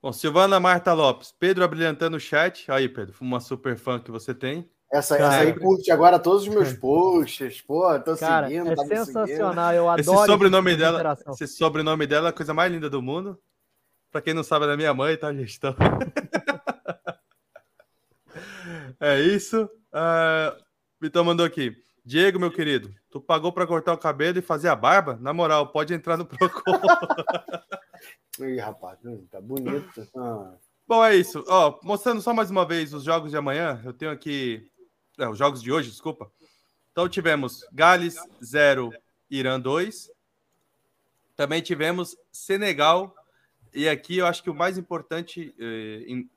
[0.00, 2.70] Bom, Silvana Marta Lopes, Pedro abrilhantando o chat.
[2.70, 4.70] Aí, Pedro, uma super fã que você tem.
[4.92, 8.74] Essa, Cara, essa aí curte agora todos os meus posts, pô, tô Cara, seguindo, é
[8.76, 9.06] tá me seguindo.
[9.06, 9.72] sensacional.
[9.72, 12.90] Eu adoro Esse sobrenome tipo de dela, esse sobrenome dela é a coisa mais linda
[12.90, 13.40] do mundo.
[14.14, 15.56] Pra quem não sabe, é da minha mãe, tá, gente?
[15.56, 15.74] Então...
[19.00, 19.68] é isso.
[21.00, 21.76] Vitor mandou aqui.
[22.04, 25.18] Diego, meu querido, tu pagou pra cortar o cabelo e fazer a barba?
[25.20, 26.62] Na moral, pode entrar no Procon.
[28.38, 29.00] Ih, rapaz,
[29.32, 30.08] tá bonito.
[30.16, 30.54] Ah,
[30.86, 31.44] Bom, é isso.
[31.48, 33.82] Ó, mostrando só mais uma vez os jogos de amanhã.
[33.84, 34.70] Eu tenho aqui.
[35.18, 36.30] é, os jogos de hoje, desculpa.
[36.92, 38.92] Então tivemos Gales 0,
[39.28, 40.08] Irã 2.
[41.34, 43.12] Também tivemos Senegal.
[43.74, 45.54] E aqui eu acho que o mais importante,
[46.06, 46.30] em-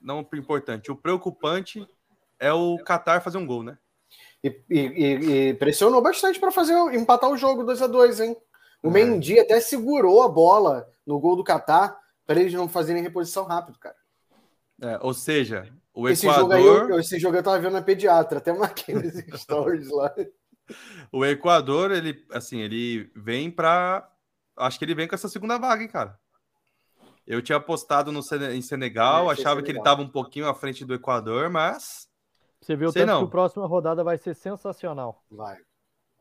[0.00, 1.86] não importante, o preocupante
[2.38, 3.78] é o Qatar fazer um gol, né?
[4.42, 4.78] E, e-
[5.50, 8.36] e- pressionou bastante para fazer empatar o jogo 2 a 2 hein?
[8.82, 8.90] O É.
[8.90, 13.78] Mendy até segurou a bola no gol do Catar para eles não fazerem reposição rápido,
[13.78, 13.96] cara.
[14.80, 17.82] É, ou seja, o Esse Equador, jogo aí, eu, esse jogo eu tava vendo na
[17.82, 20.12] pediatra, até marquei nos stories lá.
[21.12, 24.10] o Equador, ele, assim, ele vem para,
[24.56, 26.18] acho que ele vem com essa segunda vaga, hein, cara.
[27.26, 29.82] Eu tinha apostado no Sene- em Senegal, achava que ele Senegal.
[29.94, 32.08] estava um pouquinho à frente do Equador, mas,
[32.60, 33.20] Você viu o Sei tanto não.
[33.22, 35.22] que a próxima rodada vai ser sensacional.
[35.30, 35.56] Vai.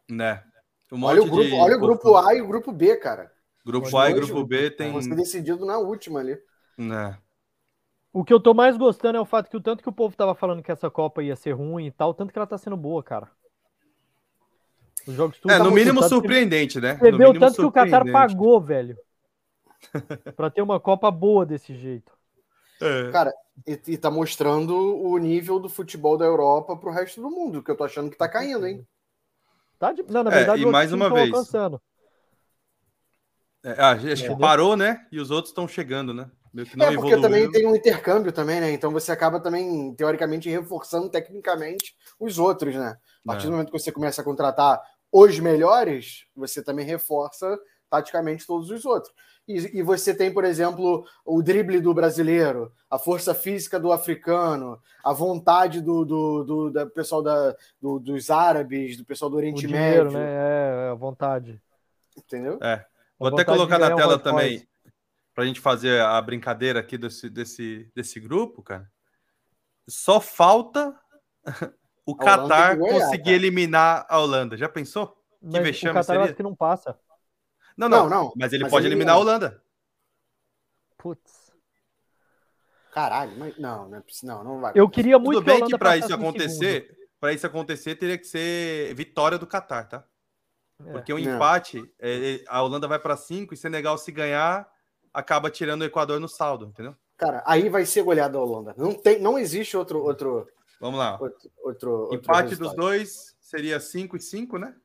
[0.10, 0.44] né?
[0.92, 3.32] Um Olha o monte grupo, de- olha o grupo A e o grupo B, cara.
[3.66, 6.38] Grupo A e Hoje, grupo B tem, ser decidido na última ali.
[6.78, 7.18] né?
[8.12, 10.16] O que eu tô mais gostando é o fato que o tanto que o povo
[10.18, 12.76] tava falando que essa Copa ia ser ruim e tal, tanto que ela tá sendo
[12.76, 13.30] boa, cara.
[15.08, 16.98] Os jogos tudo É, tá no mínimo tanto que- surpreendente, né?
[16.98, 18.12] Você No vê o mínimo tanto que o Qatar surpreendente.
[18.34, 18.98] pagou, velho.
[20.36, 22.12] pra ter uma Copa boa desse jeito.
[22.82, 23.12] É.
[23.12, 23.34] Cara,
[23.68, 27.70] E, e tá mostrando o nível do futebol da Europa pro resto do mundo, que
[27.70, 28.86] eu tô achando que tá caindo, hein?
[29.78, 30.04] Tá de...
[30.10, 31.30] Não, na É, verdade, e os mais uma vez.
[31.32, 31.82] alcançando.
[33.64, 35.06] É, ah, acho que parou, né?
[35.12, 36.30] E os outros estão chegando, né?
[36.54, 37.22] Meio que não é, porque evoluiu.
[37.22, 38.72] também tem um intercâmbio também, né?
[38.72, 42.98] Então você acaba também, teoricamente, reforçando tecnicamente os outros, né?
[43.24, 43.46] A partir É.
[43.48, 47.58] do momento que você começa a contratar os melhores, você também reforça
[47.92, 49.14] taticamente todos os outros.
[49.48, 54.82] E, e você tem, por exemplo, o drible do brasileiro, a força física do africano,
[55.04, 59.38] a vontade do, do, do, da pessoal da, do- dos árabes, do pessoal do O
[59.40, 60.26] Oriente dinheiro, Médio, né?
[60.26, 61.62] É, é, a vontade.
[62.18, 62.58] entendeu?
[62.62, 62.74] É.
[62.74, 62.86] A
[63.20, 64.68] Vou até vontade de colocar na um tela também, Royce.
[65.36, 68.90] pra gente fazer a brincadeira aqui desse, desse, desse grupo, cara.
[69.88, 70.96] Só falta
[72.06, 73.36] o Qatar que conseguir cara.
[73.36, 74.56] eliminar a Holanda.
[74.56, 75.18] Já pensou?
[75.42, 76.24] Mas vexame o Qatar eu seria?
[76.26, 76.98] acho que não passa.
[77.82, 78.10] Não, não.
[78.10, 79.16] Não, não, Mas ele mas pode eliminar.
[79.16, 79.64] eliminar a Holanda.
[80.98, 81.52] Putz.
[82.94, 84.74] Caralho, mas não, não, é não, não vai.
[84.76, 88.26] Eu queria muito Tudo bem que Holanda para isso acontecer, para isso acontecer teria que
[88.26, 90.04] ser vitória do Qatar, tá?
[90.86, 90.92] É.
[90.92, 91.36] Porque o Não.
[91.36, 94.70] empate, é, é, a Holanda vai para 5 e Senegal se ganhar
[95.14, 96.96] acaba tirando o Equador no saldo, entendeu?
[97.18, 98.74] Cara, aí vai ser goleada a Holanda.
[98.78, 100.48] Não, tem, não existe outro, outro,
[100.80, 101.18] Vamos lá.
[101.22, 102.76] outro, outro outro Empate resultado.
[102.76, 104.76] dos dois seria 5 e 5, né?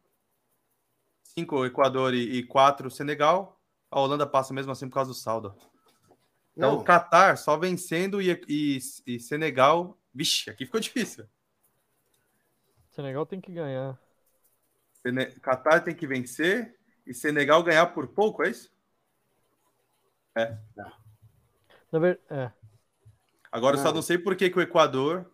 [1.38, 3.60] 5 Equador e 4 Senegal.
[3.90, 5.54] A Holanda passa mesmo assim por causa do saldo.
[6.56, 9.98] Então Não, o Qatar só vencendo e, e, e Senegal.
[10.14, 11.26] Vixe, aqui ficou difícil.
[12.90, 14.00] Senegal tem que ganhar.
[15.02, 15.26] Sene...
[15.40, 16.74] Qatar tem que vencer
[17.06, 18.74] e Senegal ganhar por pouco, é isso?
[21.92, 22.18] Na ver...
[22.30, 22.50] é.
[23.52, 23.96] Agora eu só Não.
[23.96, 25.30] não sei por que, que o Equador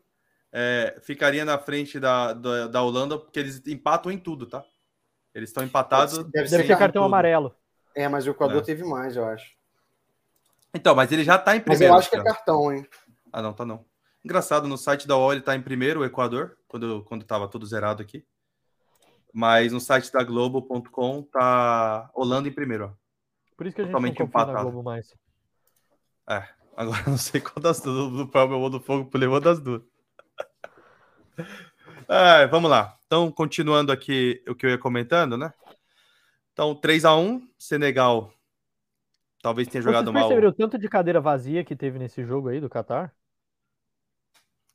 [0.50, 4.64] é, ficaria na frente da, da, da Holanda, porque eles empatam em tudo, tá?
[5.34, 6.18] Eles estão empatados.
[6.30, 7.06] Deve ser- deve ter cartão tudo.
[7.12, 7.54] amarelo.
[7.94, 8.64] é, mas o Equador É.
[8.64, 9.52] teve mais, eu acho.
[10.74, 11.92] Então, mas ele já tá em Mas primeiro.
[11.94, 12.86] eu acho que é cartão, hein?
[13.32, 13.84] Ah, não, tá não.
[14.24, 17.66] Engraçado, no site da OL ele tá em primeiro, o Equador, quando, quando tava tudo
[17.66, 18.24] zerado aqui.
[19.34, 23.02] Mas no site da Globo.com tá Holanda em primeiro, ó.
[23.56, 24.70] Por isso que a gente Totalmente não confia na empatado.
[24.70, 25.14] Globo mais.
[26.30, 28.12] É, agora eu não sei qual das duas.
[28.12, 29.82] Do Palme ou do Fogo levou das duas.
[32.08, 32.96] É, vamos lá.
[33.06, 35.52] Então, continuando aqui o que eu ia comentando, né?
[36.52, 38.32] Então, 3x1, Senegal
[39.42, 40.22] talvez tenha jogado Vocês mal.
[40.28, 43.12] perceberam o tanto de cadeira vazia que teve nesse jogo aí do Qatar?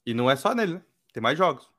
[0.06, 0.82] E não é só nele, né?
[1.14, 1.70] Tem mais jogos.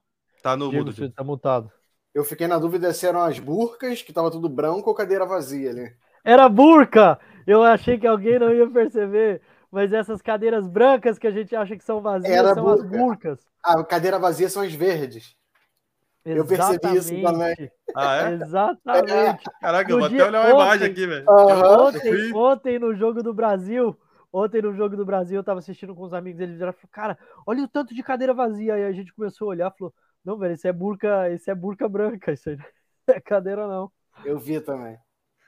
[0.43, 0.97] Tá no Diego, mudo.
[0.97, 1.71] você tá mutado.
[2.15, 5.71] Eu fiquei na dúvida se eram as burcas, que tava tudo branco, ou cadeira vazia
[5.71, 5.95] ali.
[6.25, 7.19] Era burca!
[7.47, 9.41] Eu achei que alguém não ia perceber.
[9.71, 12.99] Mas essas cadeiras brancas que a gente acha que são vazias Era são as burca.
[12.99, 13.41] burcas.
[13.63, 15.37] Ah, cadeira vazia são as verdes.
[16.37, 17.73] Eu percebi isso Exatamente.
[17.95, 18.33] Ah, é?
[18.35, 19.51] Exatamente.
[19.61, 21.31] Caraca, No eu vou até olhar uma imagem ontem- aqui, velho.
[21.31, 21.87] Aham.
[21.87, 23.97] Ontem, ontem, no jogo do Brasil,
[24.33, 26.91] ontem no jogo do Brasil, eu tava assistindo com os amigos, eles viraram e falaram,
[27.17, 28.75] cara, olha o tanto de cadeira vazia.
[28.75, 31.55] Aí a gente começou a olhar e falou, não, velho, isso é burca, isso é
[31.55, 32.65] burca branca, isso aí não
[33.17, 33.91] é cadeira, não.
[34.25, 34.99] Eu vi também.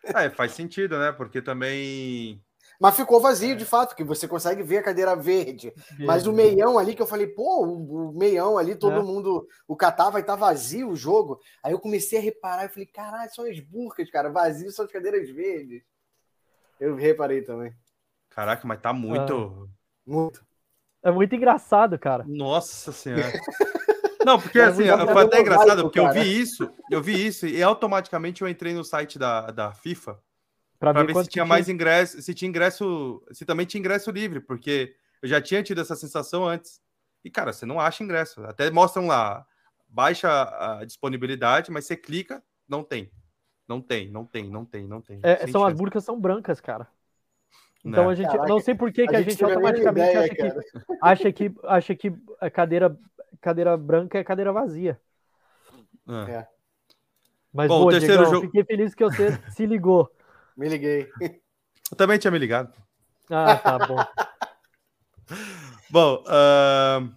[0.05, 1.13] É, faz sentido, né?
[1.13, 2.43] Porque também.
[2.81, 5.71] Mas ficou vazio, de fato, que você consegue ver a cadeira verde.
[5.99, 9.03] Mas o meião ali, que eu falei, pô, o, o meião ali, todo É.
[9.03, 9.47] mundo.
[9.69, 11.39] O Catar vai estar vazio o jogo.
[11.63, 14.31] Aí eu comecei a reparar e falei, caralho, são as burcas, cara.
[14.31, 15.83] Vazio são as cadeiras verdes.
[16.81, 17.71] Eu reparei também.
[18.31, 19.69] Caraca, mas tá muito.
[20.07, 20.43] Muito.
[21.03, 22.25] É muito engraçado, cara.
[22.27, 23.23] Nossa senhora.
[24.25, 26.21] Não, porque Mas assim, pra foi até engraçado, porque eu cara.
[26.21, 30.19] vi isso, eu vi isso, e automaticamente eu entrei no site da, da FIFA
[30.81, 34.11] para ver, ver quanto se tinha mais ingresso, se tinha ingresso, se também tinha ingresso
[34.11, 36.81] livre, porque eu já tinha tido essa sensação antes.
[37.23, 38.43] E, cara, você não acha ingresso.
[38.45, 39.47] Até mostram lá,
[39.87, 40.29] baixa
[40.81, 43.13] a disponibilidade, mas você clica, não tem.
[43.69, 45.21] Não tem, não tem, não tem, não tem.
[45.23, 46.89] É, são as burcas são brancas, cara.
[47.85, 48.13] Então Né?
[48.13, 50.35] a gente, Caraca, não sei por que, que a a gente gente, automaticamente ideia, acha,
[50.35, 50.43] que,
[51.01, 52.99] acha que acha que a cadeira
[53.41, 55.01] cadeira branca é cadeira vazia.
[56.27, 56.47] É.
[57.53, 60.11] Mas Bom, o boa, terceiro Diegão, jogo- fiquei feliz que você se ligou.
[60.61, 61.11] Me liguei.
[61.91, 62.71] Eu também tinha me ligado.
[63.31, 63.97] Ah, tá bom.
[65.89, 67.11] Bom, ahn,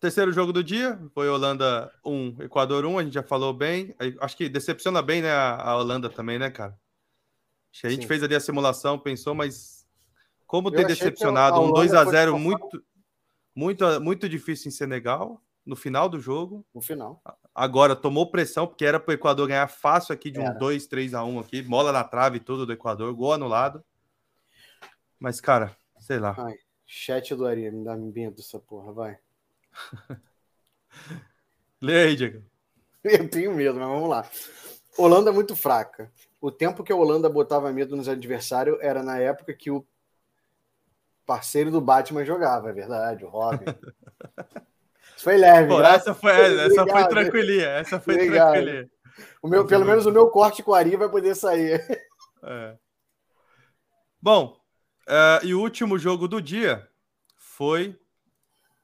[0.00, 3.94] terceiro jogo do dia foi Holanda 1, Equador 1, a gente já falou bem.
[4.18, 6.78] Acho que decepciona bem, né, a, Holanda também, né, cara?
[7.70, 8.08] Acho que a gente Sim.
[8.08, 9.86] fez ali a simulação, pensou, mas
[10.46, 12.48] como ter decepcionado um Holanda 2 a foi 0 forçar.
[12.48, 12.84] muito,
[13.54, 16.64] muito, muito difícil em Senegal, no final do jogo.
[16.74, 17.22] No final.
[17.54, 20.54] Agora tomou pressão, porque era para o Equador ganhar fácil aqui de um Era.
[20.54, 23.84] 2, 3 a 1 aqui, bola na trave tudo do Equador, gol anulado.
[25.18, 26.34] Mas, cara, sei lá.
[26.38, 29.18] Ai, chat do Ari, me dá medo dessa porra, vai.
[31.80, 32.42] Lê aí, Diego.
[33.04, 34.28] Eu tenho medo, mas vamos lá.
[34.96, 36.10] Holanda é muito fraca.
[36.40, 39.86] O tempo que a Holanda botava medo nos adversários era na época que o
[41.26, 43.64] parceiro do Batman jogava, é verdade, o Robin.
[45.16, 45.68] Foi leve.
[45.68, 47.68] Pô, essa foi, essa foi tranquilinha.
[47.68, 48.52] Essa foi Obrigado.
[48.52, 48.90] tranquilinha.
[49.42, 51.80] O meu, pelo menos o meu corte com o Ari vai poder sair.
[52.46, 52.76] É.
[54.20, 54.60] Bom,
[55.08, 56.86] é, e o último jogo do dia
[57.36, 57.98] foi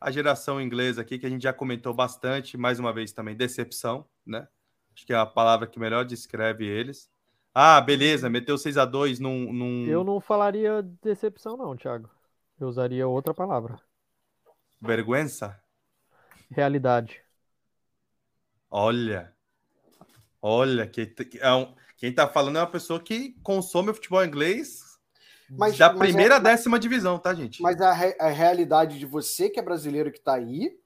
[0.01, 4.07] a geração inglesa aqui, que a gente já comentou bastante, mais uma vez também, decepção,
[4.25, 4.49] né?
[4.95, 7.11] Acho que é a palavra que melhor descreve eles.
[7.55, 12.09] Ah, beleza, meteu 6 a 2 num, num Eu não falaria decepção, não, Thiago.
[12.59, 13.79] Eu usaria outra palavra.
[14.81, 15.60] vergüenza.
[16.51, 17.21] Realidade.
[18.71, 19.33] Olha,
[20.41, 24.25] olha, que, que é um- quem tá falando é uma pessoa que consome o futebol
[24.25, 24.81] inglês
[25.51, 27.61] Mas- da mas primeira é- à décima divisão, tá, gente?
[27.63, 30.79] Mas a, re- a realidade de você que é brasileiro que tá aí,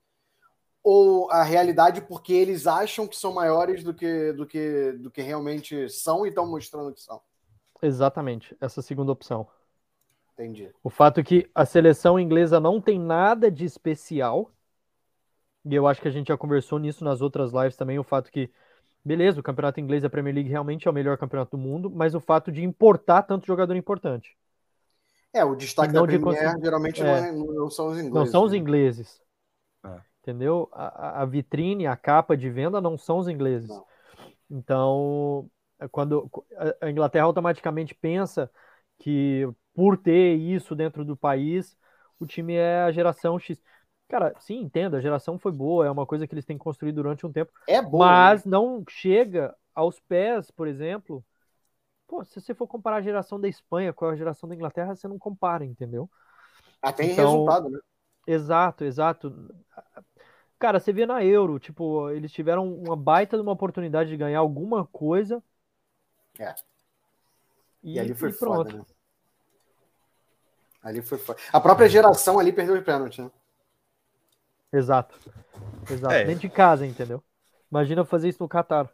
[0.82, 5.22] ou a realidade porque eles acham que são maiores do que, do que, do que
[5.22, 7.20] realmente são e estão mostrando que são?
[7.82, 9.46] Exatamente, essa segunda opção.
[10.32, 10.70] Entendi.
[10.82, 14.50] O fato que a seleção inglesa não tem nada de especial,
[15.64, 18.30] e eu acho que a gente já conversou nisso nas outras lives também, o fato
[18.30, 18.50] que,
[19.04, 22.14] beleza, o campeonato inglês da Premier League realmente é o melhor campeonato do mundo, mas
[22.14, 24.36] o fato de importar tanto jogador importante.
[25.32, 27.04] É, o destaque Não da de Premier conseguir- geralmente é.
[27.32, 28.14] não, é- não são os ingleses.
[28.14, 28.58] Não são os né?
[28.58, 29.20] ingleses.
[29.84, 29.96] É.
[30.22, 30.68] Entendeu?
[30.72, 33.68] A, a- vitrine, a capa de venda não são os ingleses.
[33.68, 33.84] Não.
[34.50, 38.50] Então, é quando a- a Inglaterra automaticamente pensa
[38.98, 41.76] que por ter isso dentro do país,
[42.18, 43.60] o time é a geração X.
[44.08, 47.26] Cara, sim, entendo, a geração foi boa, é uma coisa que eles têm construído durante
[47.26, 47.98] um tempo, É bom.
[47.98, 51.24] mas não chega aos pés, por exemplo.
[52.06, 55.08] Pô, se você for comparar a geração da Espanha com a geração da Inglaterra, você
[55.08, 56.08] não compara, entendeu?
[56.82, 57.78] Até em então- resultado, né?
[58.26, 59.54] Exato, exato.
[60.58, 64.38] Cara, você vê na Euro, tipo, eles tiveram uma baita de uma oportunidade de ganhar
[64.38, 65.42] alguma coisa.
[66.38, 66.54] É.
[67.82, 68.70] E, E, ali foi e pronto.
[68.70, 68.84] foda, né?
[70.82, 71.38] Ali foi foda.
[71.52, 73.30] A própria geração ali perdeu o pênalti, né?
[74.74, 75.18] Exato.
[75.88, 76.14] Exato.
[76.14, 76.24] É.
[76.24, 77.22] Dentro de casa, entendeu?
[77.70, 78.90] Imagina fazer isso no Catar.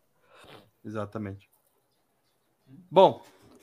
[0.84, 1.50] Exatamente.
[2.90, 3.22] Bom,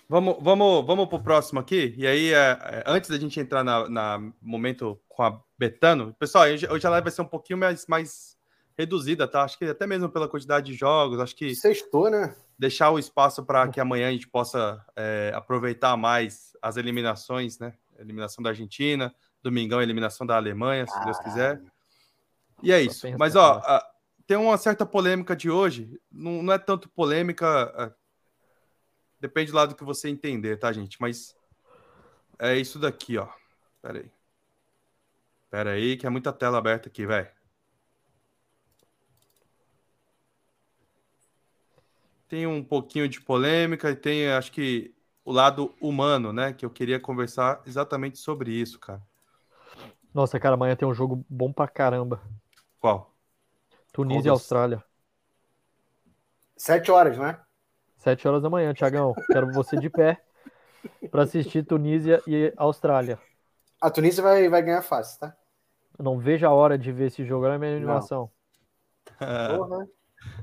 [0.09, 1.93] vamos, vamos, vamos pro próximo aqui.
[1.97, 6.45] E aí, é, é, antes da gente entrar na, na momento com a Betano, pessoal,
[6.45, 8.37] hoje, hoje a live vai ser um pouquinho mais, mais
[8.77, 9.43] reduzida, tá?
[9.43, 12.35] Acho que até mesmo pela quantidade de jogos, acho que Sextou, né?
[12.57, 17.73] deixar o espaço para que amanhã a gente possa é, aproveitar mais as eliminações, né?
[17.99, 21.59] Eliminação da Argentina, domingão, eliminação da Alemanha, se Deus quiser.
[22.63, 23.07] E é isso.
[23.17, 23.85] Mas, ó, a-
[24.25, 25.99] tem uma certa polêmica de hoje.
[26.11, 27.45] Não, não é tanto polêmica.
[27.47, 27.91] a-
[29.19, 30.99] Depende do lado que você entender, tá, gente?
[31.01, 31.35] Mas
[32.39, 33.27] é isso daqui, ó.
[33.81, 34.11] Pera aí.
[35.49, 37.29] Pera aí, que é muita tela aberta aqui, velho.
[42.27, 44.93] Tem um pouquinho de polêmica e tem, acho que,
[45.23, 46.53] o lado humano, né?
[46.53, 49.01] Que eu queria conversar exatamente sobre isso, cara.
[50.13, 52.21] Nossa, cara, amanhã tem um jogo bom pra caramba.
[52.79, 53.13] Qual?
[53.91, 54.83] Tunísia e Qual dos- Austrália.
[56.55, 57.39] Sete horas, né?
[57.97, 59.13] Sete horas da manhã, Tiagão.
[59.31, 60.21] Quero você de pé
[61.11, 63.19] pra assistir Tunísia e Austrália.
[63.81, 65.35] A Tunísia vai, vai ganhar fácil, tá?
[65.97, 68.29] Eu não vejo a hora de ver esse jogo, olha a minha animação.
[69.17, 69.87] Porra.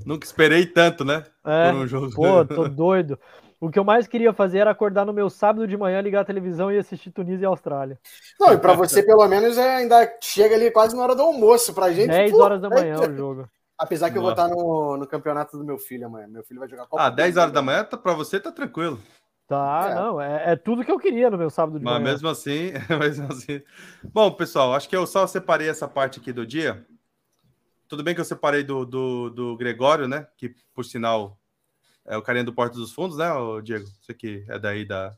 [0.05, 1.25] Nunca esperei tanto, né?
[1.45, 2.13] É, Por um jogo.
[2.15, 3.19] pô, tô doido.
[3.65, 6.25] O que eu mais queria fazer era acordar no meu sábado de manhã, ligar a
[6.25, 7.99] televisão e assistir Tunísia e Austrália.
[8.39, 11.73] Não, e pra você, pelo menos, é, ainda chega ali quase na hora do almoço.
[11.73, 12.09] Pra gente.
[12.11, 13.49] 10 pô, horas da é- manhã o jogo.
[13.79, 14.43] Apesar que eu vou Nossa.
[14.45, 16.29] estar no, no campeonato do meu filho amanhã.
[16.29, 17.41] Meu filho vai jogar Copa Ah, do 10 Mundo.
[17.41, 19.01] horas da manhã, tá, pra você tá tranquilo.
[19.49, 19.95] Tá, É.
[19.95, 22.05] não, é, é tudo que eu queria no meu sábado de Mas manhã.
[22.13, 23.63] mesmo assim, mesmo assim.
[24.13, 26.87] Bom, pessoal, acho que eu só separei essa parte aqui do dia.
[27.89, 30.27] Tudo bem que eu separei do, do, do Gregório, né?
[30.37, 31.39] Que, por sinal,
[32.07, 33.27] é o carinha do Porto dos Fundos, né,
[33.63, 33.87] Diego?
[34.01, 35.17] Você que é daí da,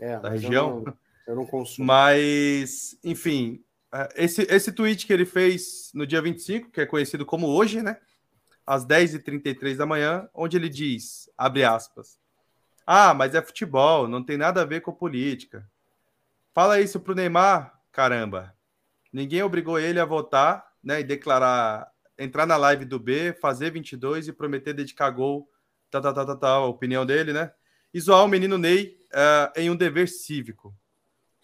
[0.00, 0.80] É, da mas eu região.
[0.84, 1.86] não- Eu não consumo.
[1.86, 7.26] Mas, enfim, eh, esse, esse tweet que ele fez no dia 25, que é conhecido
[7.26, 7.98] como hoje, né?
[8.66, 12.18] Às 10h33 da manhã, onde ele diz, abre aspas,
[12.86, 15.68] ah, mas é futebol, não tem nada a ver com política.
[16.54, 18.54] Fala isso pro Neymar, caramba.
[19.12, 24.28] Ninguém obrigou ele a votar, né, e declarar, entrar na live do B, fazer 22
[24.28, 25.46] e prometer dedicar gol,
[25.90, 27.52] tá, tá, tá, tá, tá, a opinião dele, né?
[27.92, 30.74] E zoar o menino Ney eh, em um dever cívico.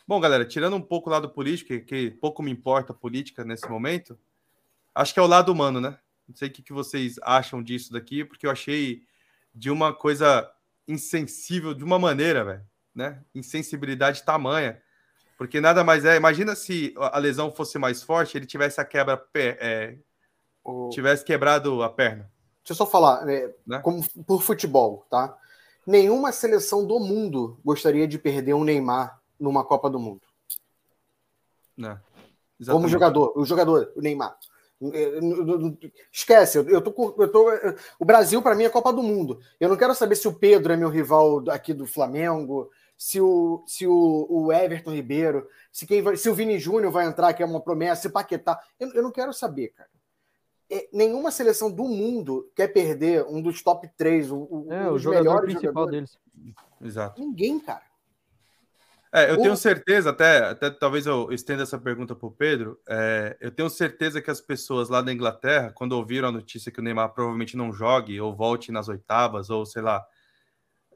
[0.06, 3.44] Bom, galera, tirando um pouco o lado político, que, que pouco me importa a política
[3.44, 4.18] nesse momento,
[4.94, 5.98] acho que é o lado humano, né?
[6.28, 9.02] Não sei o que, que vocês acham disso daqui, porque eu achei
[9.54, 10.50] de uma coisa
[10.86, 13.22] insensível, de uma maneira, velho, né?
[13.34, 14.82] Insensibilidade tamanha.
[15.38, 16.16] Porque nada mais é.
[16.16, 19.98] Imagina se a lesão fosse mais forte, ele tivesse a quebra, é,
[20.62, 22.30] O- tivesse quebrado a perna.
[22.64, 23.78] Deixa eu só falar, né, Né?
[23.80, 25.36] como por futebol, tá?
[25.86, 30.22] Nenhuma seleção do mundo gostaria de perder um Neymar numa Copa do Mundo.
[31.76, 32.00] Né?
[32.66, 34.38] Como jogador, o jogador, o Neymar.
[34.82, 35.20] Eh,
[36.10, 39.40] Esquece, eu, tô, eu tô, eh, o Brasil para mim é Copa do Mundo.
[39.60, 43.62] Eu não quero saber se o Pedro é meu rival aqui do Flamengo, se o,
[43.66, 47.42] se o, o Everton Ribeiro, se quem vai, se o Vini Júnior vai entrar, que
[47.42, 48.58] é uma promessa, se Paquetá.
[48.80, 49.90] Eu, eu não quero saber, cara.
[50.76, 54.88] Eh, nenhuma seleção do mundo quer perder um dos top 3, o, o, É, um
[54.88, 56.18] o dos jogador melhores principal jogadores.
[56.34, 56.54] deles.
[56.82, 57.20] Exato.
[57.20, 57.82] Ninguém, cara.
[59.12, 62.80] É, eu O- tenho certeza, até, até talvez eu estenda essa pergunta para o Pedro.
[62.88, 66.80] é, eu tenho certeza que as pessoas lá da Inglaterra, quando ouviram a notícia que
[66.80, 70.04] o Neymar provavelmente não jogue ou volte nas oitavas, ou sei lá,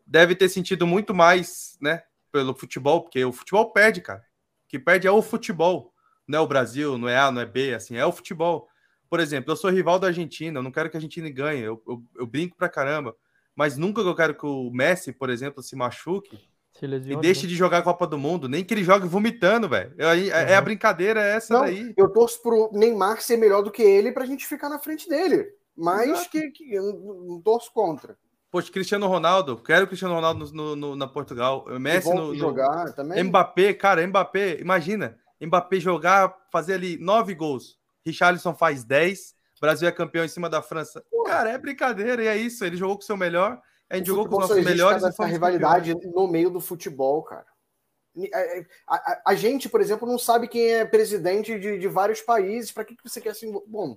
[0.04, 4.24] deve ter sentido muito mais, né, pelo futebol, porque o futebol perde, cara.
[4.64, 5.94] O que perde é o futebol,
[6.26, 8.68] não é o Brasil, não é A, não é B, assim, é o futebol.
[9.11, 11.83] Por exemplo, eu sou rival da Argentina, eu não quero que a Argentina ganhe, eu,
[11.88, 13.14] eu, eu brinco pra caramba,
[13.57, 16.38] mas nunca eu quero que o Messi, por exemplo, se machuque
[16.73, 17.49] Se e lesiona, deixe né?
[17.49, 19.94] de jogar a Copa do Mundo, nem que ele jogue vomitando, velho.
[20.07, 20.64] Aí- É a Uhum.
[20.64, 21.92] brincadeira é essa Não, daí.
[21.97, 25.49] eu torço pro Neymar ser melhor do que ele pra gente ficar na frente dele.
[25.77, 28.16] Mas que, que eu não, torço contra.
[28.51, 31.64] Poxa, Cristiano Ronaldo, quero o Cristiano Ronaldo no, no- na Portugal.
[31.81, 33.23] Messi no, no- jogar também.
[33.25, 37.77] Mbappé, cara, Mbappé, imagina, Mbappé jogar, fazer ali nove gols.
[38.11, 41.05] Richarlison faz 10, Brasil é campeão em cima da França.
[41.27, 42.64] Cara, é brincadeira, e é isso.
[42.64, 45.94] Ele jogou com o seu melhor, a gente jogou com os nossos melhores essa rivalidade
[45.94, 47.47] no meio do futebol, cara.
[48.87, 52.73] A, a- a gente, por exemplo, não sabe quem é presidente de, de vários países.
[52.73, 53.53] Para que, que você quer assim?
[53.66, 53.97] Bom,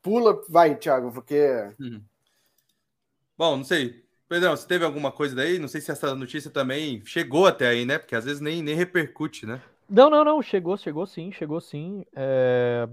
[0.00, 1.40] pula, vai, Thiago, porque
[1.78, 2.02] Uhum.
[3.36, 4.04] Bom, não sei.
[4.28, 5.58] Pedrão, você teve alguma coisa daí?
[5.58, 7.98] Não sei se essa notícia também chegou até aí, né?
[7.98, 9.60] Porque às vezes nem, nem repercute, né?
[9.88, 12.04] Não, não, não, chegou, chegou sim, chegou sim.
[12.14, 12.88] É,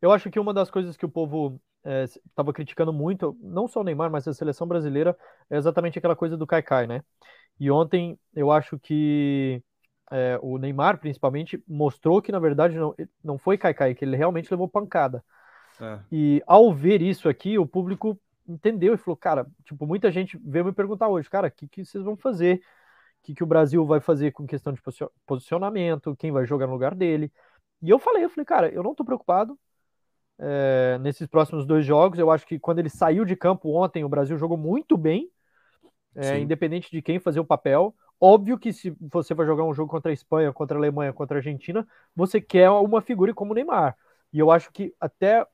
[0.00, 3.84] Eu acho que uma das coisas que o povo estava criticando muito, não só o
[3.84, 5.16] Neymar, mas a seleção brasileira,
[5.50, 7.02] é exatamente aquela coisa do Caicai, né?
[7.58, 9.62] E ontem eu acho que
[10.10, 14.50] é, o Neymar, principalmente, mostrou que na verdade não, não foi Caicai, que ele realmente
[14.50, 15.24] levou pancada.
[15.80, 15.98] É.
[16.10, 20.64] E ao ver isso aqui, o público entendeu e falou, cara, tipo, muita gente veio
[20.64, 22.60] me perguntar hoje, cara, o que, que vocês vão fazer?
[23.22, 24.82] O que, que o Brasil vai fazer com questão de
[25.24, 26.16] posicionamento?
[26.16, 27.30] Quem vai jogar no lugar dele?
[27.80, 29.56] E eu falei, eu falei, cara, eu não tô preocupado
[30.40, 32.18] é, nesses próximos dois jogos.
[32.18, 35.30] Eu acho que quando ele saiu de campo ontem, o Brasil jogou muito bem,
[36.16, 37.94] é, independente de quem fazer o papel.
[38.20, 41.36] Óbvio que se você vai jogar um jogo contra a Espanha, contra a Alemanha, contra
[41.36, 41.86] a Argentina,
[42.16, 43.96] você quer uma figura como o Neymar.
[44.32, 45.46] E eu acho que até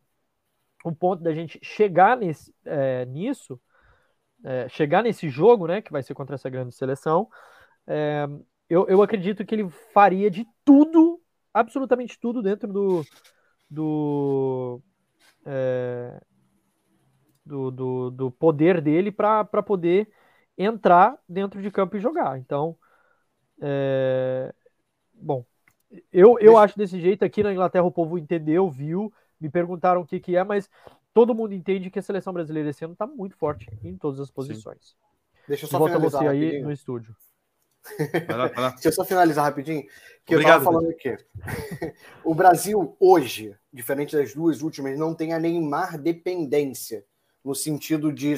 [0.83, 3.61] o ponto da gente chegar nesse, é, nisso,
[4.71, 7.29] chegar nesse jogo, né, que vai ser contra essa grande seleção,
[7.89, 8.29] é,
[8.69, 11.21] eu, eu acredito que ele faria de tudo,
[11.53, 13.03] absolutamente tudo dentro do
[13.71, 14.81] do,
[15.45, 16.21] é,
[17.45, 20.09] do, do, do poder dele para poder
[20.57, 22.39] entrar dentro de campo e jogar.
[22.39, 22.77] Então,
[23.61, 24.53] é...
[25.13, 25.45] bom,
[26.13, 27.25] eu, eu acho desse jeito.
[27.25, 30.69] Aqui na Inglaterra o povo entendeu, viu, me perguntaram o que, que é, mas
[31.13, 34.31] todo mundo entende que a seleção brasileira esse ano está muito forte em todas as
[34.31, 34.97] posições.
[35.47, 37.15] Deixa eu só Volta você aí no estúdio.
[38.27, 38.71] Vai lá, vai lá.
[38.71, 39.83] Deixa eu só finalizar rapidinho.
[40.25, 41.17] Que Obrigado, eu tava falando aqui.
[42.25, 47.05] o Brasil, hoje, diferente das duas últimas, não tem a Neymar dependência.
[47.45, 48.35] No sentido de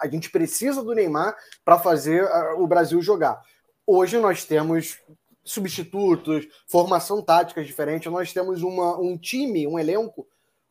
[0.00, 3.42] a gente precisa do Neymar para fazer ah, o Brasil jogar.
[3.86, 4.98] Hoje nós temos
[5.44, 10.26] substitutos, formação tática diferente, nós temos uma, um time, um elenco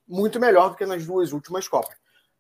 [0.07, 1.97] muito melhor do que nas duas últimas Copas.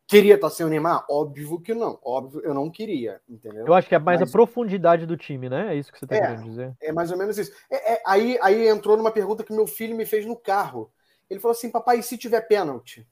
[0.07, 1.05] Queria estar sem o Neymar?
[1.09, 1.99] Óbvio que não.
[2.01, 3.67] Óbvio, eu não queria, entendeu?
[3.67, 5.73] Eu acho que é mais Mas- a profundidade do time, né?
[5.73, 6.21] É isso que você está É.
[6.21, 6.73] querendo dizer.
[6.81, 7.51] É mais ou menos isso.
[7.69, 10.89] É- é- aí, aí entrou numa pergunta que meu filho me fez no carro.
[11.29, 13.05] Ele falou assim: papai, e se tiver pênalti?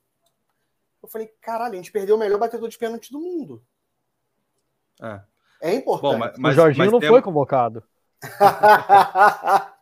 [1.04, 3.62] Eu falei: caralho, a gente perdeu o melhor batedor de pênalti do mundo.
[5.02, 5.22] É.
[5.62, 6.14] É importante.
[6.14, 7.84] Bom, mas, mas, o Jorginho mas não tem- foi convocado.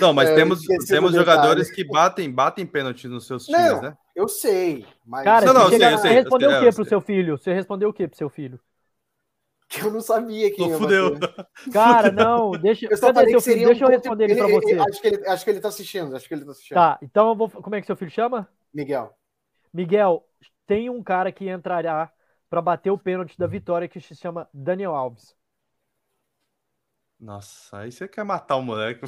[0.00, 1.16] Não, mas É, temos, temos detalhe.
[1.16, 3.96] jogadores que batem, batem pênalti nos seus times, Não, né?
[4.14, 6.48] eu sei, mas Cara, Não, não, você, eu sei, chega- eu você sei, eu respondeu
[6.48, 7.38] sei, o eu que pro seu filho?
[7.38, 8.60] Você respondeu o que pro seu filho?
[9.68, 11.14] que eu não sabia quem Pô, ia fudeu.
[11.72, 13.56] Cara, não, deixa, Eu só falei seu que filho?
[13.56, 14.72] seria Deixa eu um responder ele pra ele- você.
[14.72, 16.76] ele- acho, que ele, acho que ele tá assistindo, acho que ele tá assistindo.
[16.76, 17.48] Tá, então eu vou.
[17.50, 18.48] Como é que seu filho chama?
[18.72, 19.14] Miguel.
[19.72, 20.24] Miguel,
[20.66, 22.12] tem um cara que entrará
[22.48, 25.36] pra bater o pênalti da vitória que se chama Daniel Alves.
[27.20, 29.04] Nossa, aí você quer matar o moleque.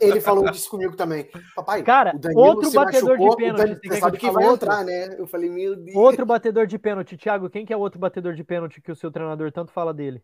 [0.00, 1.30] Ele falou disso comigo também.
[1.54, 4.30] Papai, Cara, o Danilo outro se batedor de machucou, o pênalti, Danilo- você sabe que
[4.30, 4.66] vai outro?
[4.66, 5.14] entrar, né?
[5.16, 5.96] Eu falei, meu Deus.
[5.96, 7.16] Outro batedor de pênalti.
[7.16, 10.20] Thiago, quem que é outro batedor de pênalti que o seu treinador tanto fala dele?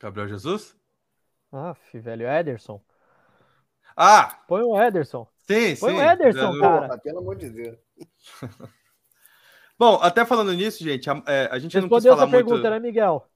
[0.00, 0.74] Gabriel Jesus?
[1.52, 2.82] Aff, velho, Ederson.
[3.94, 5.28] Ah, Põe o Ederson.
[5.46, 5.98] sim, Foi sim.
[5.98, 6.98] o Ederson, cara.
[6.98, 7.76] Pelo amor de Deus.
[9.82, 12.54] Bom, até falando nisso, gente, a, é, a gente não quis Respondeu falar essa pergunta,
[12.54, 12.70] muito.
[12.70, 13.28] né, Miguel?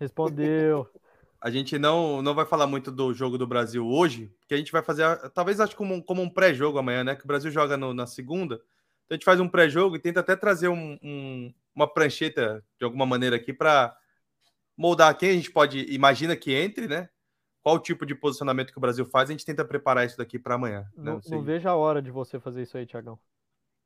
[0.00, 0.88] Respondeu.
[1.40, 4.72] A gente não, não vai falar muito do jogo do Brasil hoje, porque a gente
[4.72, 7.14] vai fazer, talvez acho como um, como um pré-jogo amanhã, né?
[7.14, 8.54] Que o Brasil joga no- na segunda.
[8.54, 12.84] Então a gente faz um pré-jogo e tenta até trazer um- um- uma prancheta de
[12.86, 13.94] alguma maneira aqui para
[14.74, 17.10] moldar quem a gente pode, imagina que entre, né?
[17.62, 20.38] Qual o tipo de posicionamento que o Brasil faz, a gente tenta preparar isso daqui
[20.38, 20.86] para amanhã.
[20.96, 21.12] né?
[21.12, 21.36] Não, sei.
[21.36, 23.18] não vejo a hora de você fazer isso aí, Thiagão.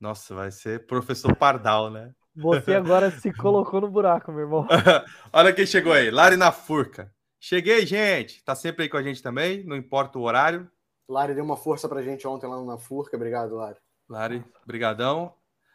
[0.01, 2.13] Nossa, vai ser professor Pardal, né?
[2.37, 4.67] Você agora se colocou no buraco, meu irmão.
[5.33, 7.13] Olha quem chegou aí, Lari na Furca.
[7.41, 8.43] Cheguei, gente.
[8.45, 10.71] Tá sempre aí com a gente também, não importa o horário.
[11.09, 13.17] Lari deu uma força pra gente ontem lá na Furca.
[13.17, 13.79] Obrigado, Lari.
[14.09, 15.35] Lari, brigadão.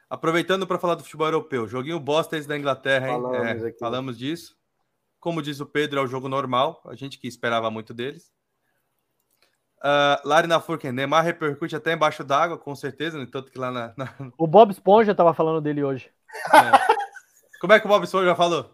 [0.10, 3.22] Aproveitando para falar do futebol europeu, joguinho bosta esse da Inglaterra, hein?
[3.22, 3.80] Falamos É, aqui.
[3.80, 4.56] falamos disso.
[5.20, 8.32] Como diz o Pedro, é o jogo normal, a gente que esperava muito deles.
[9.86, 13.70] Ah, Lari na Furca, Neymar repercute até embaixo d'água, com certeza, no tanto que lá
[13.70, 16.10] na, na- O Bob Esponja tava falando dele hoje.
[17.60, 18.74] Como é que o Bob Esponja já falou?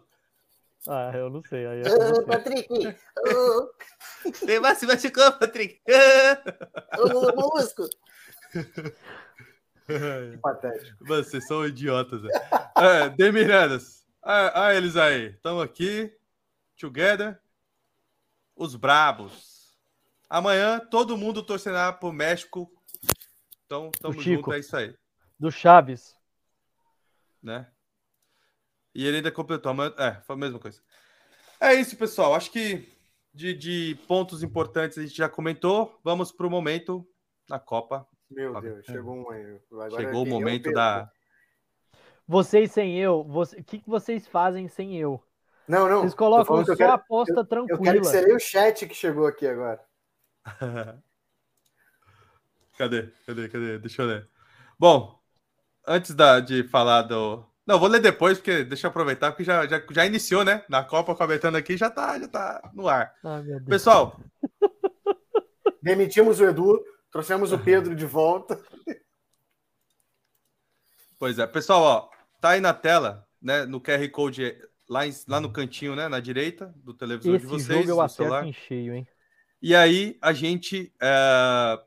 [0.88, 1.66] Ah, eu não sei.
[1.66, 2.22] Aí é você.
[2.24, 2.68] Patrick!
[3.18, 3.70] Ô,
[4.46, 5.80] Neymar se machucou, Patrick.
[6.98, 7.82] ô, molusco!
[9.86, 11.04] Que patético.
[11.04, 12.32] Mano, vocês são idiotas, velho.
[12.78, 14.06] É, De Mirandas.
[14.22, 15.30] Ah, ah, eles aí.
[15.30, 16.12] Estamos aqui.
[16.78, 17.40] Together.
[18.54, 19.59] Os brabos.
[20.30, 22.70] Amanhã, todo mundo torcerá pro México.
[23.66, 24.36] Então, tamo O Chico.
[24.44, 24.94] junto, é isso aí.
[25.36, 26.16] Do Chaves.
[27.42, 27.66] Né?
[28.94, 29.70] E ele ainda completou.
[29.72, 29.92] Amanhã...
[29.98, 30.80] É, foi a mesma coisa.
[31.60, 32.34] É isso, pessoal.
[32.34, 32.88] Acho que
[33.34, 35.98] de, de pontos importantes a gente já comentou.
[36.04, 37.04] Vamos pro momento
[37.48, 38.06] na Copa.
[38.30, 39.60] Meu Deus, chegou um aí.
[39.72, 41.10] Agora Chegou o é momento da.
[42.26, 45.20] Vocês sem eu, você- o que, que vocês fazem sem eu?
[45.66, 46.02] Não, não.
[46.02, 47.92] Vocês colocam só que eu quero- aposta Eu quero tranquila.
[47.94, 49.84] que você leia o chat que chegou aqui agora.
[52.78, 53.08] Cadê?
[53.26, 53.48] Cadê?
[53.48, 53.78] Cadê?
[53.78, 54.28] Deixa eu ler.
[54.78, 55.20] Bom,
[55.86, 57.44] antes da, de falar do.
[57.66, 60.64] Não, vou ler depois, porque deixa eu aproveitar, porque já, já, já iniciou, né?
[60.68, 63.14] Na Copa comentando aqui, já tá, já tá no ar.
[63.44, 63.62] Deus.
[63.64, 64.18] Pessoal,
[65.82, 68.60] Demitimos o Edu, trouxemos o Pedro de volta.
[71.18, 72.08] pois é, pessoal, ó,
[72.40, 73.64] tá aí na tela, né?
[73.66, 74.56] No QR Code
[74.88, 76.08] lá, em- lá no cantinho, né?
[76.08, 78.46] Na direita do televisor Esse de vocês, jogo eu acerto celular.
[78.46, 79.06] em cheio, hein?
[79.62, 81.80] E aí a gente é,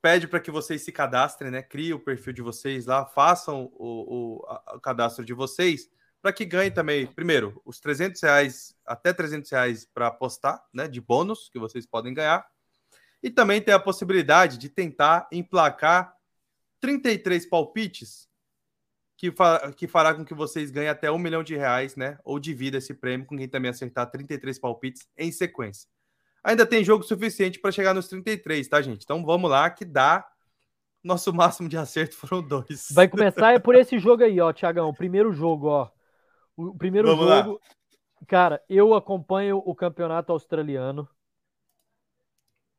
[0.00, 1.62] pede para que vocês se cadastrem, né?
[1.62, 5.90] Criem o perfil de vocês lá, façam o, o- o cadastro de vocês
[6.22, 10.88] para que ganhem também, primeiro, os 300 reais, até 300 reais para apostar, né?
[10.88, 12.46] De bônus que vocês podem ganhar.
[13.22, 16.14] E também tem a possibilidade de tentar emplacar
[16.80, 18.28] 33 palpites
[19.16, 22.18] que, fa- que fará com que vocês ganhem até um milhão de reais, né?
[22.24, 25.88] Ou divida esse prêmio com quem também acertar 33 palpites em sequência.
[26.46, 29.02] Ainda tem jogo suficiente para chegar nos 33, tá, gente?
[29.02, 30.24] Então vamos lá, que dá.
[31.02, 32.86] nosso máximo de acerto foram dois.
[32.92, 34.94] Vai começar é por esse jogo aí, ó, Tiagão.
[34.94, 35.90] Primeiro jogo, ó.
[36.56, 37.42] O primeiro Vamos lá.
[37.42, 37.60] jogo.
[38.28, 41.08] Cara, eu acompanho o campeonato australiano.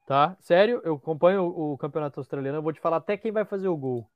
[0.06, 0.38] Tá?
[0.40, 2.60] Sério, eu acompanho o campeonato australiano.
[2.60, 4.10] Eu vou te falar até quem vai fazer o gol.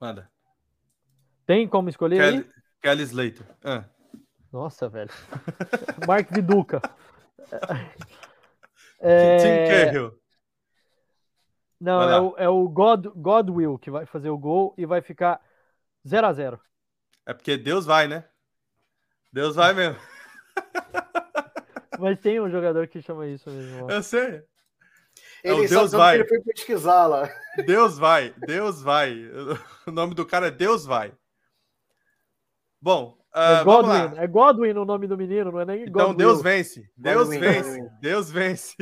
[0.00, 0.30] Manda.
[1.44, 2.30] Tem como escolher aí?
[2.30, 2.50] Kelly,
[2.80, 3.46] Kelly Slater.
[3.62, 3.84] Ah.
[4.50, 5.10] Nossa, velho.
[6.08, 6.80] Mark Viduca.
[7.38, 10.18] Tim É, Cahill.
[11.80, 15.40] não, é o, é o God, Godwill que vai fazer o gol e vai ficar
[16.06, 16.60] 0 a 0
[17.26, 18.24] É porque Deus vai, né?
[19.32, 20.00] Deus vai mesmo.
[21.98, 23.86] Mas tem um jogador que chama isso mesmo.
[23.86, 23.90] ó.
[23.90, 24.42] Eu sei.
[25.44, 26.16] É Ele Deus vai.
[26.16, 27.28] que ele foi pesquisar lá.
[27.66, 28.32] Deus vai.
[28.46, 29.14] Deus vai.
[29.86, 31.12] O nome do cara é Deus vai.
[32.80, 33.64] Bom, ah, É lá.
[33.64, 36.16] Godwin, é Godwin o nome do menino, não é nem Então Godwill.
[36.16, 36.90] Deus vence.
[36.96, 37.78] Deus Godwin, vence.
[37.80, 37.98] Godwin.
[38.00, 38.76] Deus vence.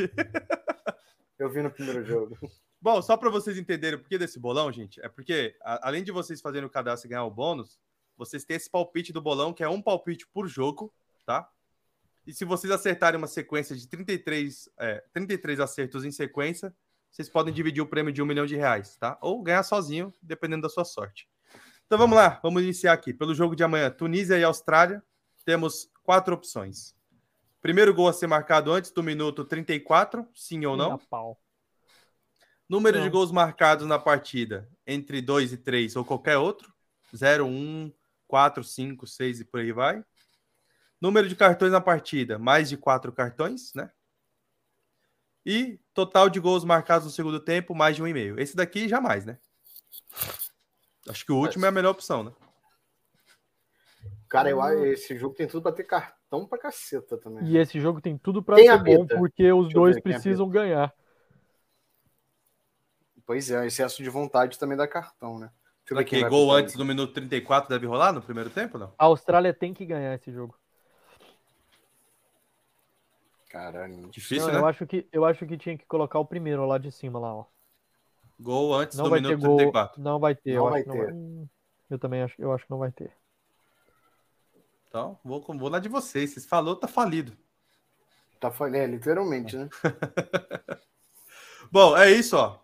[1.38, 2.36] Eu vi no primeiro jogo.
[2.80, 6.12] Bom, só para vocês entenderem o porquê desse bolão, gente, é porque, a- além de
[6.12, 7.78] vocês fazerem o cadastro e ganhar o bônus,
[8.16, 10.92] vocês têm esse palpite do bolão, que é um palpite por jogo,
[11.26, 11.48] tá?
[12.26, 16.74] E se vocês acertarem uma sequência de 33, é, 33 acertos em sequência,
[17.10, 19.18] vocês podem dividir o prêmio de um milhão de reais, tá?
[19.20, 21.28] Ou ganhar sozinho, dependendo da sua sorte.
[21.86, 23.14] Então vamos lá, vamos iniciar aqui.
[23.14, 25.02] Pelo jogo de amanhã, Tunísia e Austrália,
[25.44, 26.96] temos quatro opções.
[27.62, 30.98] Primeiro gol a ser marcado antes do minuto 34, sim ou não?
[32.68, 33.12] Número de Não.
[33.12, 36.74] gols marcados na partida entre 2 e 3 ou qualquer outro.
[37.14, 37.92] 0, 1,
[38.26, 40.04] 4, 5, 6 e por aí vai.
[41.00, 43.90] Número de cartões na partida, mais de 4 cartões, né?
[45.44, 48.40] E total de gols marcados no segundo tempo, mais de um e meio.
[48.40, 49.38] Esse daqui jamais, né?
[51.08, 52.32] Acho que o último é a melhor opção, né?
[54.28, 57.44] Cara, eu, acho- esse jogo tem tudo pra ter cartão pra caceta também.
[57.44, 60.92] E esse jogo tem tudo pra Quem ser bom, porque os Deixa dois precisam ganhar.
[63.24, 65.50] Pois é, excesso de vontade também dá cartão, né?
[65.88, 68.92] Deixa Aqui, vai gol antes do minuto 34 deve rolar no primeiro tempo, não?
[68.98, 70.58] A Austrália tem que ganhar esse jogo.
[73.48, 74.10] Caralho.
[74.10, 74.60] Difícil, Não, né?
[74.60, 77.34] eu, acho que, eu acho que tinha que colocar o primeiro lá de cima, lá,
[77.34, 77.44] ó.
[78.38, 79.56] Gol antes Não do vai ter minuto gol.
[79.56, 80.02] 34.
[80.02, 80.54] Não vai ter.
[80.54, 81.12] Não eu vai acho que ter.
[81.12, 81.48] Hum,
[81.90, 83.10] Eu também acho, eu acho que não vai ter.
[84.88, 86.30] Então, vou, vou na de vocês.
[86.30, 87.36] Vocês falou, tá falido.
[88.38, 89.68] Tá falhando, é, literalmente, né?
[91.72, 92.58] Bom, é isso, ó.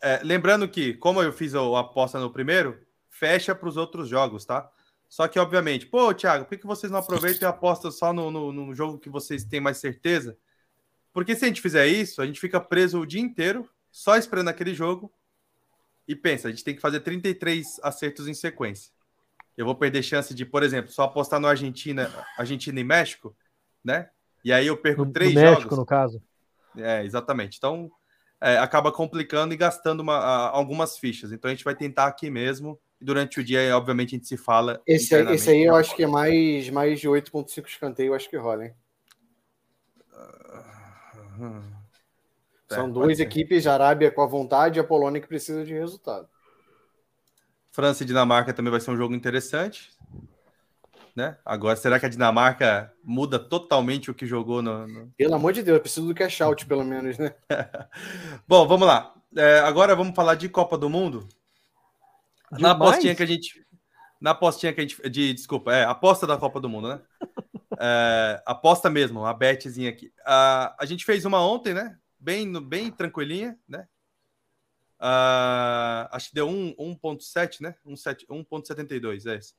[0.00, 4.44] É, lembrando que, como eu fiz a aposta no primeiro, fecha para os outros jogos,
[4.44, 4.70] tá?
[5.08, 8.30] Só que, obviamente, pô, Thiago, por que, que vocês não aproveitam e apostam só no,
[8.30, 10.36] no, no jogo que vocês têm mais certeza?
[11.12, 13.68] Porque se a gente fizer isso, a gente fica preso o dia inteiro,
[13.98, 15.12] só esperando aquele jogo.
[16.06, 18.92] E pensa, a gente tem que fazer 33 acertos em sequência.
[19.56, 23.36] Eu vou perder chance de, por exemplo, só apostar no Argentina, Argentina e México,
[23.84, 24.08] né?
[24.44, 25.78] E aí eu perco No, no três México, jogos.
[25.78, 26.22] no caso.
[26.76, 27.58] É, exatamente.
[27.58, 27.90] Então,
[28.40, 31.32] é, acaba complicando e gastando uma- a- algumas fichas.
[31.32, 32.78] Então, a gente vai tentar aqui mesmo.
[33.00, 34.80] E durante o dia, obviamente, a gente se fala.
[34.86, 38.30] Esse aí, esse aí eu acho que é mais, mais de 8.5 escanteio, eu acho
[38.30, 38.74] que rola, hein?
[41.38, 41.62] Uhum.
[41.74, 41.77] É,
[42.68, 45.72] São pode duas equipes, a Arábia com a vontade e a Polônia que precisa de
[45.72, 46.28] resultado.
[47.70, 49.90] França e Dinamarca também vai ser um jogo interessante.
[51.14, 51.36] Né?
[51.44, 54.86] Agora, será que a Dinamarca muda totalmente o que jogou no.
[54.86, 57.34] no- Pelo amor de Deus, eu preciso do cash out, pelo menos, né?
[58.46, 59.14] Bom, vamos lá.
[59.36, 61.28] É, agora vamos falar de Copa do Mundo.
[62.52, 63.66] Na apostinha que a gente.
[64.20, 65.10] Na apostinha que a gente.
[65.10, 67.00] De, desculpa, é, aposta da Copa do Mundo, né?
[67.80, 70.10] É, aposta mesmo, a betzinha aqui.
[70.26, 71.96] Ah, a gente fez uma ontem, né?
[72.18, 73.86] Bem, bem tranquilinha, né?
[74.98, 77.76] Ah, acho que deu um- 1,7, né?
[77.84, 79.54] 1,7 1,72, é isso.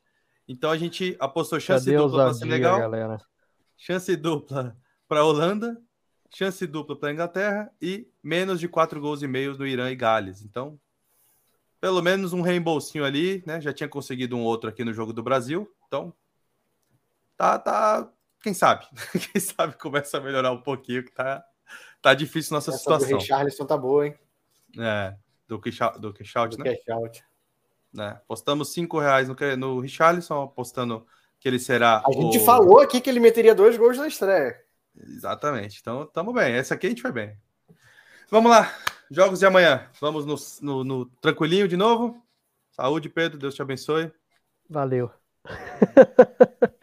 [0.46, 3.20] Então a gente apostou chance Cadê dupla para Senegal, galera?
[3.76, 4.76] chance dupla
[5.08, 5.80] para Holanda,
[6.34, 10.42] chance dupla para Inglaterra e menos de 4 gols e meio no Irã e Gales.
[10.42, 10.78] Então,
[11.80, 13.60] pelo menos um reembolsinho ali, né?
[13.60, 15.72] Já tinha conseguido um outro aqui no jogo do Brasil.
[15.86, 16.12] Então,
[17.36, 18.12] tá, tá.
[18.42, 18.86] Quem sabe?
[19.32, 21.42] Quem sabe começa a melhorar um pouquinho, que tá,
[22.02, 23.18] tá difícil nossa Essa do situação.
[23.18, 24.14] Richarlison tá boa, hein?
[24.78, 25.14] É,
[25.48, 26.74] do cash out, do cash out, Do né?
[26.74, 27.24] cash out.
[27.92, 28.08] né?
[28.22, 31.06] Apostamos 5 reais no, que- no Richarlison, apostando
[31.38, 32.02] que ele será.
[32.06, 34.60] A gente o- falou aqui que ele meteria dois gols na estreia.
[34.96, 35.78] Exatamente.
[35.80, 36.52] Então, tamo bem.
[36.54, 37.36] Essa aqui a gente foi bem.
[38.30, 38.72] Vamos lá.
[39.10, 39.88] Jogos de amanhã.
[40.00, 42.22] Vamos no, no- no tranquilinho de novo.
[42.70, 43.38] Saúde, Pedro.
[43.38, 44.12] Deus te abençoe.
[44.68, 45.10] Valeu.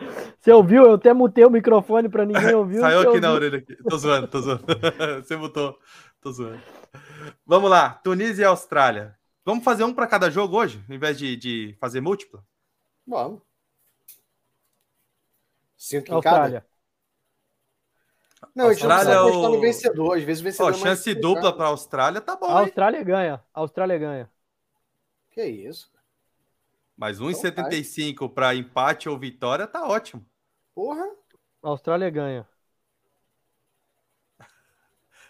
[0.48, 0.86] Você ouviu?
[0.86, 2.80] Eu até mutei o microfone para ninguém ouvir.
[2.80, 3.48] Saiu aqui na ouviu.
[3.50, 3.58] orelha.
[3.58, 3.76] Aqui.
[3.84, 4.64] Tô zoando, tô zoando.
[5.22, 5.78] Você botou.
[6.22, 6.62] Tô zoando.
[7.46, 7.90] Vamos lá.
[7.96, 9.20] Tunísia e Austrália.
[9.44, 12.42] Vamos fazer um para cada jogo hoje, ao invés de, de fazer múltipla?
[13.06, 13.42] Vamos.
[15.76, 16.38] Cinco em cada.
[16.38, 16.66] Austrália.
[18.56, 20.18] Não, a gente não Austrália precisa é no o- vencedor.
[20.18, 21.22] Às vezes o vencedor Ó, é chance complicado.
[21.36, 22.58] dupla para a Austrália tá A bom, hein?
[22.60, 23.44] Austrália ganha.
[23.54, 24.32] A Austrália ganha.
[25.32, 25.92] Que isso?
[26.96, 30.26] Mas Então 1,75 para empate ou vitória tá ótimo.
[30.78, 31.08] Porra.
[31.64, 32.48] A Austrália ganha.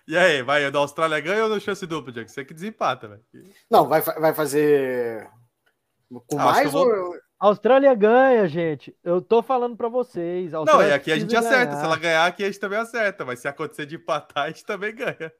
[0.05, 2.27] E aí, vai, o da Austrália ganha ou no chance dupla, Diego?
[2.27, 3.23] Você que desempata, velho.
[3.71, 5.25] Não, vai, vai fazer.
[6.27, 7.13] Com Ah, mais vou- ou.
[7.39, 8.93] Austrália ganha, gente.
[9.01, 10.53] Eu tô falando pra vocês.
[10.53, 11.65] A Não, e aqui a gente precisa acerta.
[11.67, 11.79] ganhar.
[11.79, 13.23] Se ela ganhar, aqui a gente também acerta.
[13.23, 15.31] Mas se acontecer de empatar, a gente também ganha.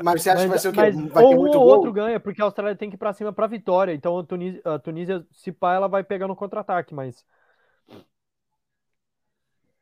[0.00, 0.76] Mas você acha que vai Mas, ser o quê?
[0.80, 2.98] mas vai ou ter um muito ou outro ganha, porque a Austrália tem que ir
[2.98, 3.92] pra cima pra vitória.
[3.92, 7.24] Então a Tunísia, a Tunísia se pá, ela vai pegar no contra-ataque, mas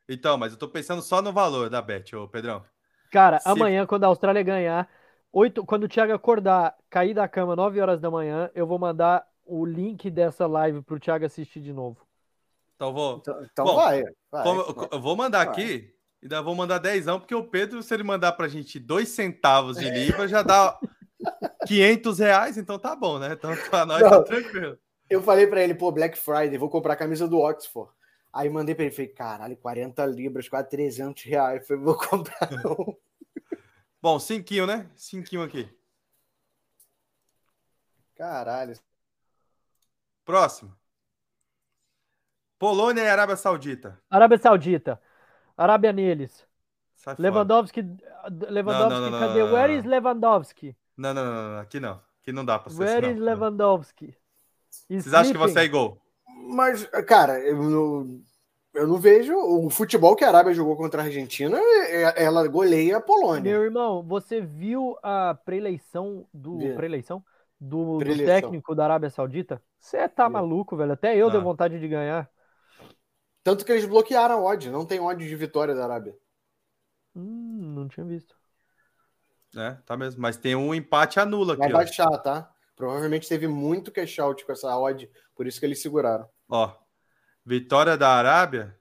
[0.07, 2.63] Então, mas eu tô pensando só no valor da Bet, ô Pedrão.
[3.11, 4.89] Cara, Se- amanhã, quando a Austrália ganhar,
[5.31, 9.25] oito, quando o Thiago acordar, cair da cama 9 horas da manhã, eu vou mandar
[9.45, 11.97] o link dessa live pro Thiago assistir de novo.
[12.75, 13.17] Então vou.
[13.17, 14.03] Então, então Bom, vai.
[14.31, 14.87] vai, como- vai.
[14.91, 15.53] eu vou mandar Vai.
[15.53, 15.93] aqui.
[16.21, 19.89] Ainda vou mandar dezão, porque o Pedro, se ele mandar pra gente dois centavos de
[19.89, 20.79] libra, já dá
[21.67, 23.33] 500 reais, então tá bom, né?
[23.33, 24.23] Então pra nós tá Não.
[24.23, 24.77] tranquilo.
[25.09, 27.91] Eu falei pra ele, pô, Black Friday, vou comprar a camisa do Oxford.
[28.33, 31.67] Aí mandei pra ele, falei, caralho, 40 libras, quase 300 reais.
[31.67, 32.97] Falei, vou comprar não.
[34.01, 34.89] Bom, cinquinho, né?
[34.95, 35.69] Cinquinho aqui.
[38.15, 38.73] Caralho.
[40.25, 40.75] Próximo.
[42.57, 44.01] Polônia e Arábia Saudita.
[44.09, 45.01] Arábia Saudita.
[45.55, 46.45] Arábia neles.
[46.95, 47.15] Sai.
[47.19, 47.81] Lewandowski.
[48.49, 49.39] Lewandowski, não, não, cadê?
[49.39, 49.79] não, não, Where não.
[49.79, 50.77] is Lewandowski?
[50.97, 52.01] Não, não, não, não, aqui não.
[52.21, 53.25] Aqui não dá pra ser Where assim, is não.
[53.25, 54.17] Lewandowski?
[54.69, 56.01] Vocês acham que vai sair gol?
[56.35, 58.21] Mas, cara, eu não,
[58.73, 62.97] eu não vejo o futebol que a Arábia jogou contra a Argentina, é- ela goleia
[62.97, 63.51] a Polônia.
[63.53, 66.73] Meu irmão, você viu a preeleição do Vi.
[66.75, 67.23] preeleição
[67.59, 69.61] do, do técnico da Arábia Saudita?
[69.79, 70.93] Você tá maluco, velho?
[70.93, 71.31] Até eu Ah.
[71.31, 72.29] dei vontade de ganhar.
[73.43, 76.15] Tanto que eles bloquearam a odd, não tem odd de vitória da Arábia.
[77.15, 78.35] Hum, não tinha visto.
[79.55, 80.21] É, tá mesmo.
[80.21, 81.77] Mas tem um empate anula Vai aqui, ó.
[81.77, 82.52] baixar, tá?
[82.75, 86.27] Provavelmente teve muito cash out com essa odd, por isso que eles seguraram.
[86.49, 86.73] Ó,
[87.45, 88.75] vitória da Arábia,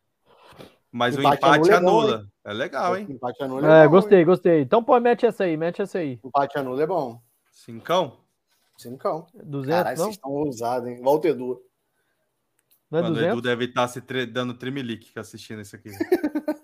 [0.91, 2.27] mas Empate o empate anula é anula.
[2.45, 3.07] É legal, hein?
[3.09, 4.25] Empate anula É, bom, gostei, hein?
[4.27, 4.61] gostei.
[4.63, 6.19] Então, pô, mete essa aí, mete essa aí.
[6.25, 7.21] Empate anula é bom.
[7.51, 8.19] Cincão?
[8.79, 9.27] Cincão.
[9.35, 10.05] 200, Caralho, não?
[10.05, 11.01] vocês estão ousados, hein?
[11.03, 11.63] Volta, Edu.
[12.91, 13.43] Não é Mano, o Edu 200?
[13.43, 15.91] deve estar se tre- dando trimelique assistindo isso aqui.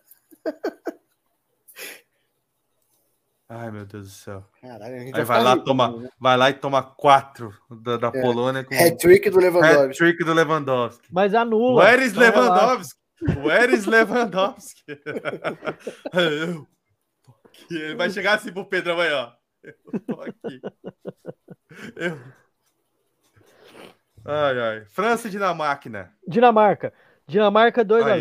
[3.51, 4.45] Ai, meu Deus do céu.
[4.61, 6.09] Caralho, a gente Aí vai ficar lá, rico, toma, né?
[6.21, 8.21] vai lá e toma quatro da, da É.
[8.21, 9.85] Polônia com Hat-trick do Lewandowski.
[9.87, 11.09] hat-trick do Lewandowski.
[11.11, 11.83] Mas anula.
[11.83, 12.23] Where is então.
[12.25, 12.99] Lewandowski?
[13.43, 14.83] Where is Lewandowski?
[17.71, 18.67] Ele vai chegar assim pro
[19.01, 19.33] aí, ó.
[19.63, 20.61] Eu tô aqui.
[21.97, 22.19] Eu...
[24.25, 24.85] Ai, ai.
[24.87, 26.13] França e Dinamarca.
[26.27, 26.93] Dinamarca.
[27.27, 28.19] Dinamarca 2 a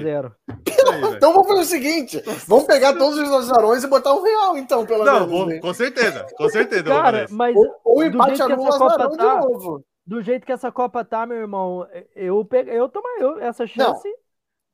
[0.98, 1.02] Aí.
[1.02, 1.18] 0 Isso aí, velho.
[1.18, 4.86] Então vamos fazer o seguinte: vamos pegar todos os azarões e botar um real, então,
[4.86, 5.30] pelo Não, menos.
[5.30, 5.60] vou, né?
[5.60, 6.26] com certeza.
[6.36, 6.84] Com certeza.
[6.84, 9.86] Cara, mas Ou, ou empate anula essa Copa azarão de tá- novo.
[10.06, 14.08] do jeito que essa Copa tá, meu irmão, eu peguei, eu tomo eu, essa chance.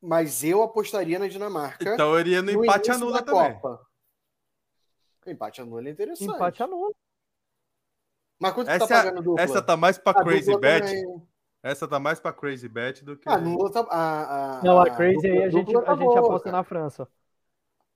[0.01, 1.93] Mas eu apostaria na Dinamarca.
[1.93, 3.53] Então eu iria no no empate anula também.
[3.53, 3.79] Copa.
[5.25, 6.29] Empate anula é interessante.
[6.29, 6.91] Empate anula.
[8.39, 9.41] Mas quanto que Essa, tá pagando dupla?
[9.43, 10.85] essa tá mais pra A Crazy Bet.
[10.85, 11.27] também.
[11.63, 13.29] Essa tá mais pra Crazy Bet do que.
[13.29, 13.37] Ah,
[13.71, 13.87] tá.
[13.89, 16.57] A, a, Não, a Crazy dupla- aí a gente, tá a gente boa, aposta cara.
[16.57, 17.07] na França.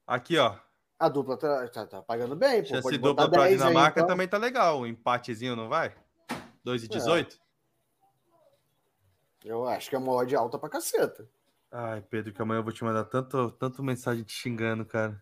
[0.06, 0.58] Aqui, ó.
[1.00, 2.70] A dupla tá, tá, tá pagando bem, pô.
[2.70, 4.08] Chance botar dupla pra 10 aí, Dinamarca então.
[4.08, 4.80] também tá legal.
[4.82, 5.94] Um empatezinho, não vai?
[6.64, 7.40] 2 e 18?
[9.44, 11.28] Eu acho que é uma odd alta pra caceta.
[11.72, 15.22] Ai, Pedro, que amanhã eu vou te mandar tanto, tanto mensagem te xingando, cara.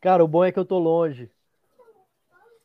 [0.00, 1.30] Cara, o bom é que eu tô longe.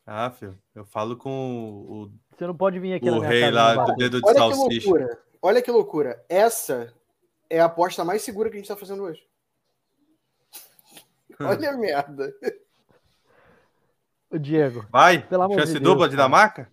[0.06, 3.40] Ah, filho, eu falo com o, Você não pode vir aqui na o minha rei
[3.42, 4.90] casa lá me do dedo de Olha que salsicha.
[4.90, 5.18] loucura.
[5.40, 6.24] Olha que loucura.
[6.28, 6.92] Essa
[7.48, 9.22] é a aposta mais segura que a gente tá fazendo hoje.
[11.40, 11.46] Hum.
[11.46, 12.34] Olha a merda.
[14.30, 14.84] O Diego.
[14.90, 16.70] Vai, Pelo amor chance de dupla Deus, Dinamarca?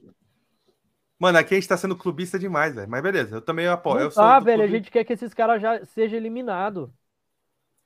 [1.19, 2.89] Mano, aqui a gente tá sendo clubista demais, velho.
[2.89, 4.11] Mas beleza, eu também apoio.
[4.11, 4.63] Tá, do velho.
[4.63, 6.89] A gente quer que esses caras já sejam eliminados.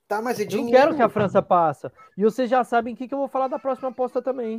[0.08, 0.70] Tá, mas é Eu não dinheiro.
[0.78, 1.92] quero que a França passa.
[2.16, 4.56] E vocês já sabem o que, que eu vou falar da próxima aposta também.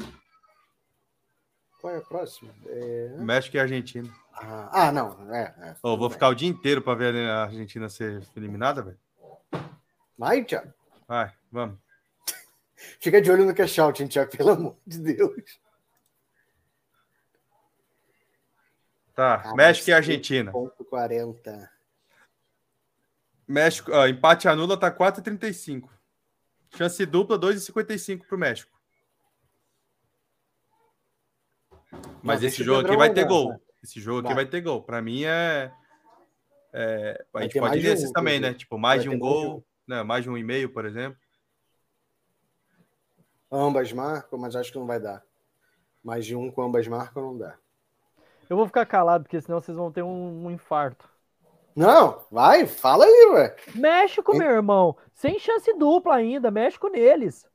[1.80, 2.54] Qual é a próxima?
[2.68, 3.16] É...
[3.18, 4.10] México e Argentina.
[4.34, 5.34] Ah, ah, não.
[5.34, 5.76] É, é.
[5.82, 9.00] Ô, vou ficar o dia inteiro pra ver a Argentina ser eliminada, velho.
[10.18, 10.74] Vai, Thiago.
[11.08, 11.78] Vai, vamos.
[13.00, 15.60] Fica de olho no cash out, hein, Thiago, pelo amor de Deus.
[19.16, 20.52] Tá, Cara, México e Argentina.
[20.52, 21.70] Ponto 40.
[23.48, 25.90] México, ó, empate anula tá 4,35.
[26.78, 28.79] Chance dupla 2,55 pro México.
[32.22, 33.50] Mas Não, esse jogo aqui vai ter gol.
[33.50, 33.60] né?
[33.84, 34.36] Esse jogo aqui Vai.
[34.36, 34.82] vai ter gol.
[34.84, 35.72] Pra mim é.
[36.74, 38.54] é a gente pode mais ir de um, também, né?
[38.54, 40.04] Tipo, mais Vai de um de gol, né?
[40.04, 41.18] mais de um e meio, por exemplo.
[43.52, 45.24] Ambas marcam, mas acho que não vai dar.
[46.04, 47.58] Mais de um com ambas marcam não dá.
[48.50, 51.08] Eu vou ficar calado, porque senão vocês vão ter um, um infarto.
[51.76, 53.56] Não, vai, fala aí, ué.
[53.76, 54.98] México, meu irmão.
[55.14, 56.52] Sem chance dupla ainda.
[56.52, 57.49] México neles.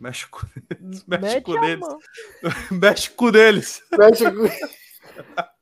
[0.00, 0.46] México,
[0.80, 1.80] Mete México a deles.
[1.80, 1.98] mão.
[2.72, 3.82] México deles.
[3.96, 4.36] México.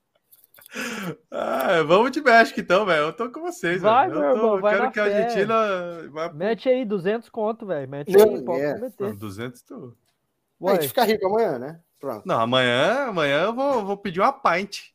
[1.30, 3.04] Ah, vamos de México então, velho.
[3.06, 4.20] Eu tô com vocês, Vai, velho.
[4.20, 5.16] meu Eu tô- irmão, eu vai quero na que a fé.
[5.24, 7.88] Argentina vá Mete aí 200 conto, velho.
[7.88, 8.74] Mete Não, aí, pode é.
[8.74, 9.14] Não, meter.
[9.16, 9.96] 200 tu...
[10.60, 11.80] A Ué, gente fica rico amanhã, né?
[11.98, 12.22] Pronto.
[12.26, 14.90] Não, amanhã, amanhã eu vou, vou pedir uma pint.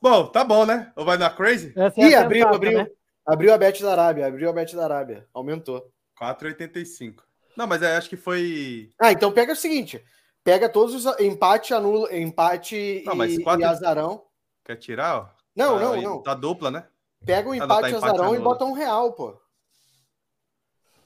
[0.00, 0.92] bom, tá bom, né?
[0.96, 1.72] Ou vai na Crazy?
[1.76, 2.78] essa é Ih, a abriu, sensata, abriu.
[2.78, 2.86] né?
[3.30, 5.28] Abriu a bet da Arábia, abriu a bet da Arábia.
[5.32, 5.92] Aumentou.
[6.20, 7.22] 4,85.
[7.56, 8.92] Não, mas é, acho que foi.
[9.00, 10.04] Ah, então pega o seguinte:
[10.42, 14.26] pega todos os empate, anula, empate Não, e, quatro- e azarão.
[14.64, 15.28] Quer tirar, ó?
[15.54, 16.22] Não, Tá- não, não.
[16.22, 16.88] Tá dupla, né?
[17.24, 19.38] Pega o Ah, não, empate, tá e empate, azarão e bota um real, pô.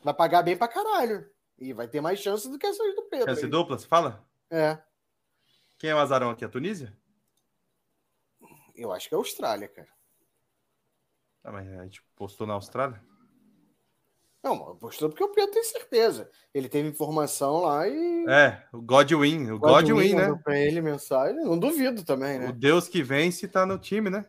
[0.03, 1.29] Vai pagar bem pra caralho.
[1.59, 3.27] E vai ter mais chance do que essas do Pedro.
[3.31, 3.51] Chance aí.
[3.51, 4.25] dupla, você fala?
[4.51, 4.79] É,
[5.79, 6.45] Quem é o azarão aqui?
[6.45, 6.97] A Tunísia?
[8.77, 9.89] eu acho que é a Austrália, cara.
[11.45, 13.01] Ah, mas a gente postou na Austrália.
[14.43, 16.31] Não, apostou porque o Pedro tem certeza.
[16.53, 18.27] Ele teve informação lá e.
[18.29, 19.51] É, o Godwin.
[19.51, 20.35] O Godwin, né?
[20.43, 21.37] Pra ele mensagem.
[21.45, 22.53] Não duvido também, O né?
[22.53, 24.27] Deus que vence tá no time, né?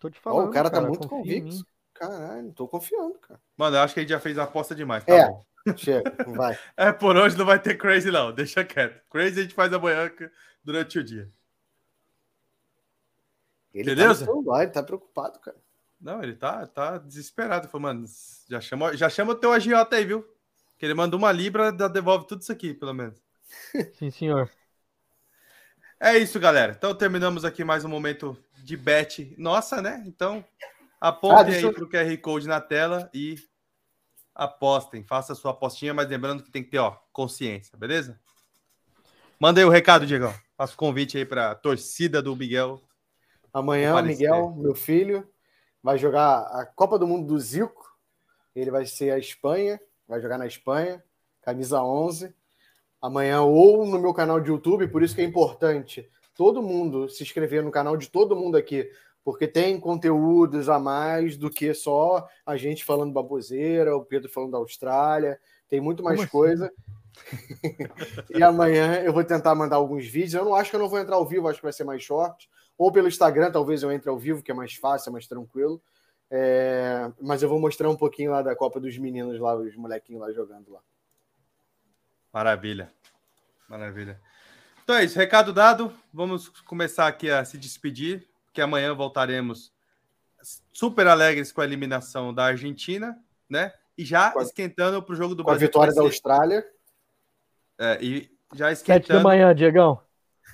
[0.00, 0.48] Tô te falando.
[0.48, 1.64] o cara tá muito convicto.
[1.94, 3.40] Caralho, tô confiando, cara.
[3.56, 5.28] Mano, eu acho que a gente já fez a aposta demais, tá É.
[5.28, 5.44] bom.
[5.76, 6.56] Chega, vai.
[6.76, 8.32] É, por hoje não vai ter crazy, não.
[8.32, 9.02] Deixa quieto.
[9.10, 10.10] Crazy a gente faz amanhã
[10.62, 11.30] durante o dia.
[13.74, 14.24] Ele Beleza?
[14.26, 15.56] tá no celular, ele tá preocupado, cara.
[16.00, 17.68] Não, ele tá, tá desesperado.
[17.68, 18.06] Falou, mano,
[18.48, 20.24] já chama, já chama o teu agiota aí, viu?
[20.78, 23.20] Que ele mandou uma libra, dá- devolve tudo isso aqui, pelo menos.
[23.98, 24.50] Sim, senhor.
[26.00, 26.72] É isso, galera.
[26.76, 30.02] Então terminamos aqui mais um momento de bet nossa, né?
[30.06, 30.44] Então
[31.00, 33.36] apontem Ah, deixa aí eu- pro QR Code na tela e
[34.32, 35.02] apostem.
[35.02, 38.20] Faça a sua apostinha, mas lembrando que tem que ter, ó, consciência, beleza?
[39.40, 40.32] Manda aí o recado, Diegão.
[40.56, 42.80] Faça o convite aí pra torcida do Miguel.
[43.52, 44.00] Amanhã.
[44.02, 45.28] Miguel, meu filho,
[45.88, 47.96] vai jogar a Copa do Mundo do Zico.
[48.54, 51.02] Ele vai ser a Espanha, vai jogar na Espanha,
[51.40, 52.34] camisa 11.
[53.00, 57.22] Amanhã ou no meu canal de YouTube, por isso que é importante todo mundo se
[57.22, 58.86] inscrever no canal de todo mundo aqui,
[59.24, 64.52] porque tem conteúdos a mais do que só a gente falando baboseira, o Pedro falando
[64.52, 66.30] da Austrália, tem muito mais Como assim?
[66.30, 66.72] coisa.
[68.28, 70.34] e amanhã eu vou tentar mandar alguns vídeos.
[70.34, 72.02] Eu não acho que eu não vou entrar ao vivo, acho que vai ser mais
[72.02, 72.46] short.
[72.78, 75.82] Ou pelo Instagram, talvez eu entre ao vivo, que é mais fácil, é mais tranquilo.
[76.30, 80.20] É, Mas eu vou mostrar um pouquinho lá da Copa dos Meninos, lá, os molequinhos
[80.22, 80.80] lá jogando lá.
[82.32, 82.92] Maravilha.
[83.68, 84.20] Maravilha.
[84.84, 85.92] Então é isso, recado dado.
[86.12, 89.72] Vamos começar aqui a se despedir, porque amanhã voltaremos
[90.72, 93.18] super alegres com a eliminação da Argentina,
[93.48, 93.72] né?
[93.96, 95.68] E já a- esquentando para o jogo do Com a Brasil.
[95.68, 96.64] vitória que da Austrália.
[97.78, 100.00] É, e já Sete da esquentando manhã, Diegão.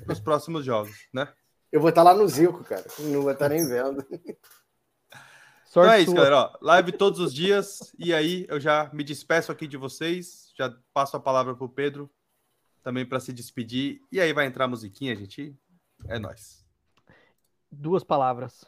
[0.07, 1.29] nos próximos jogos, né?
[1.75, 2.85] Eu vou estar lá no Zico, cara.
[3.01, 4.01] Não vou estar nem vendo.
[5.67, 6.15] Sorte Então é isso, sua.
[6.15, 6.37] galera.
[6.37, 7.93] Ó, live todos os dias.
[7.99, 10.53] E aí eu já me despeço aqui de vocês.
[10.57, 12.09] Já passo a palavra para o Pedro
[12.81, 14.01] também para se despedir.
[14.13, 15.53] E aí vai entrar a musiquinha, gente.
[16.07, 16.65] É nóis.
[17.73, 18.65] Duas palavras.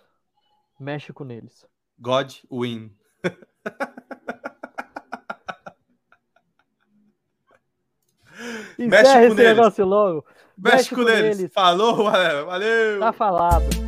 [0.80, 1.64] México neles.
[2.00, 2.92] God win.
[8.76, 9.56] Encerra esse neles.
[9.56, 10.26] negócio logo.
[10.58, 11.38] México, México neles.
[11.38, 11.52] neles.
[11.52, 12.46] Falou, valeu.
[12.46, 13.00] valeu.
[13.00, 13.85] Tá falado.